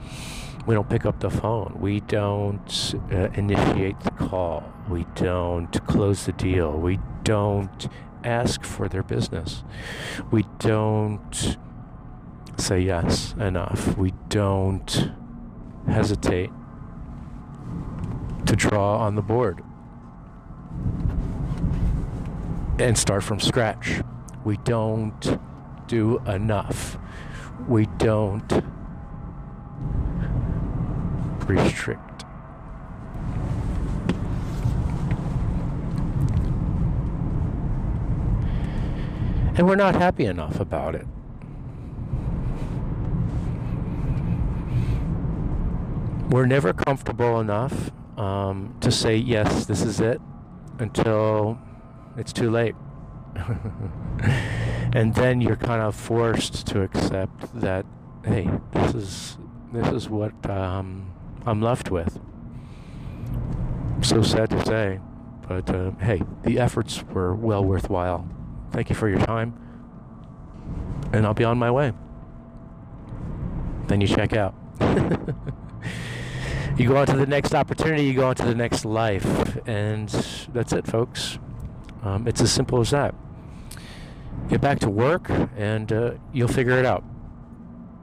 we 0.65 0.73
don't 0.73 0.89
pick 0.89 1.05
up 1.05 1.19
the 1.19 1.29
phone. 1.29 1.77
We 1.79 1.99
don't 2.01 2.95
uh, 3.11 3.29
initiate 3.35 3.99
the 3.99 4.11
call. 4.11 4.63
We 4.89 5.05
don't 5.15 5.71
close 5.85 6.25
the 6.25 6.31
deal. 6.31 6.71
We 6.71 6.99
don't 7.23 7.87
ask 8.23 8.63
for 8.63 8.89
their 8.89 9.03
business. 9.03 9.63
We 10.31 10.45
don't 10.57 11.57
say 12.57 12.79
yes 12.81 13.35
enough. 13.39 13.95
We 13.95 14.13
don't 14.29 15.11
hesitate 15.87 16.49
to 18.47 18.55
draw 18.55 18.97
on 18.97 19.15
the 19.15 19.21
board 19.21 19.63
and 22.79 22.97
start 22.97 23.23
from 23.23 23.39
scratch. 23.39 24.01
We 24.43 24.57
don't 24.57 25.39
do 25.87 26.19
enough. 26.27 26.97
We 27.67 27.85
don't 27.97 28.51
restrict. 31.47 32.25
And 39.57 39.67
we're 39.67 39.75
not 39.75 39.95
happy 39.95 40.25
enough 40.25 40.59
about 40.59 40.95
it. 40.95 41.07
We're 46.29 46.45
never 46.45 46.73
comfortable 46.73 47.39
enough 47.39 47.91
um, 48.17 48.75
to 48.81 48.91
say, 48.91 49.15
yes, 49.15 49.65
this 49.65 49.81
is 49.81 50.01
it, 50.01 50.19
until 50.79 51.57
it's 52.17 52.33
too 52.33 52.51
late. 52.51 52.75
and 54.95 55.13
then 55.13 55.41
you're 55.41 55.57
kind 55.57 55.81
of 55.81 55.93
forced 55.93 56.65
to 56.67 56.81
accept 56.81 57.59
that 57.59 57.85
hey 58.23 58.49
this 58.71 58.95
is 58.95 59.37
this 59.73 59.91
is 59.91 60.09
what 60.09 60.33
um, 60.49 61.11
I'm 61.45 61.61
left 61.61 61.91
with. 61.91 62.17
So 64.01 64.21
sad 64.21 64.49
to 64.51 64.65
say 64.65 65.01
but 65.49 65.69
uh, 65.69 65.91
hey 65.99 66.21
the 66.43 66.59
efforts 66.59 67.03
were 67.03 67.35
well 67.35 67.63
worthwhile. 67.63 68.25
Thank 68.71 68.89
you 68.89 68.95
for 68.95 69.09
your 69.09 69.19
time 69.19 69.53
and 71.11 71.25
I'll 71.25 71.33
be 71.33 71.43
on 71.43 71.57
my 71.57 71.71
way. 71.71 71.91
Then 73.87 73.99
you 74.01 74.07
check 74.07 74.33
out. 74.33 74.55
You 76.77 76.89
go 76.89 76.97
on 76.97 77.07
to 77.07 77.15
the 77.15 77.25
next 77.25 77.55
opportunity 77.55 78.03
you 78.03 78.15
go 78.15 78.27
on 78.27 78.35
to 78.35 78.43
the 78.43 78.53
next 78.53 78.83
life 78.83 79.57
and 79.65 80.09
that's 80.51 80.73
it 80.73 80.85
folks. 80.85 81.39
Um, 82.03 82.27
it's 82.27 82.41
as 82.41 82.51
simple 82.51 82.81
as 82.81 82.89
that 82.89 83.15
get 84.49 84.61
back 84.61 84.79
to 84.79 84.89
work 84.89 85.29
and 85.57 85.91
uh, 85.91 86.11
you'll 86.33 86.47
figure 86.47 86.77
it 86.77 86.85
out. 86.85 87.03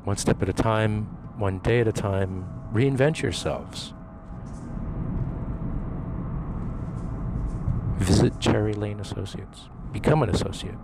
One 0.05 0.17
step 0.17 0.43
at 0.43 0.49
a 0.49 0.53
time, 0.53 1.05
one 1.39 1.61
day 1.61 1.81
at 1.81 1.89
a 1.89 1.93
time, 1.93 2.47
reinvent 2.73 3.23
yourselves. 3.23 3.95
Visit 7.99 8.41
Cherry 8.41 8.75
Lane 8.75 8.99
Associates. 8.99 9.69
Become 9.93 10.25
an 10.25 10.31
associate. 10.31 10.75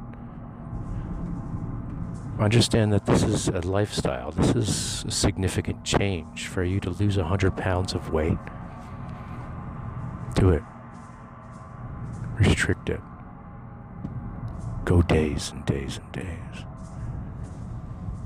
understand 2.39 2.93
that 2.93 3.07
this 3.07 3.25
is 3.25 3.49
a 3.49 3.61
lifestyle. 3.61 4.31
This 4.31 4.55
is 4.55 5.05
a 5.05 5.11
significant 5.11 5.85
change 5.85 6.47
for 6.47 6.63
you 6.63 6.79
to 6.81 6.91
lose 6.91 7.17
100 7.17 7.57
pounds 7.57 7.95
of 7.95 8.13
weight. 8.13 8.39
Do 10.35 10.51
it. 10.51 10.63
Restrict 12.39 12.89
it. 12.91 13.01
Go 14.85 15.03
days 15.03 15.51
and 15.51 15.65
days 15.67 15.99
and 15.99 16.13
days. 16.13 16.65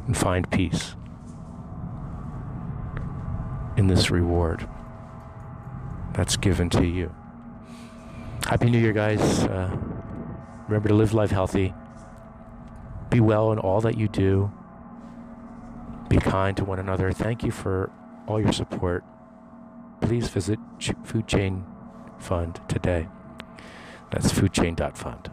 And 0.07 0.17
find 0.17 0.51
peace 0.51 0.95
in 3.77 3.87
this 3.87 4.11
reward 4.11 4.69
that's 6.15 6.37
given 6.37 6.69
to 6.71 6.85
you. 6.85 7.15
Happy 8.45 8.69
New 8.71 8.79
Year, 8.79 8.93
guys. 8.93 9.45
Uh, 9.45 9.77
remember 10.69 10.89
to 10.89 10.95
live 10.95 11.15
life 11.15 11.31
healthy. 11.31 11.73
Be 13.11 13.21
well 13.21 13.53
in 13.53 13.59
all 13.59 13.81
that 13.81 13.97
you 13.97 14.09
do. 14.09 14.51
Be 16.09 16.19
kind 16.19 16.57
to 16.57 16.65
one 16.65 16.79
another. 16.79 17.13
Thank 17.13 17.43
you 17.43 17.51
for 17.51 17.91
all 18.27 18.41
your 18.41 18.53
support. 18.53 19.05
Please 20.01 20.29
visit 20.29 20.59
Food 21.05 21.27
Chain 21.27 21.65
Fund 22.19 22.61
today. 22.69 23.09
That's 24.11 24.33
foodchain.fund. 24.33 25.32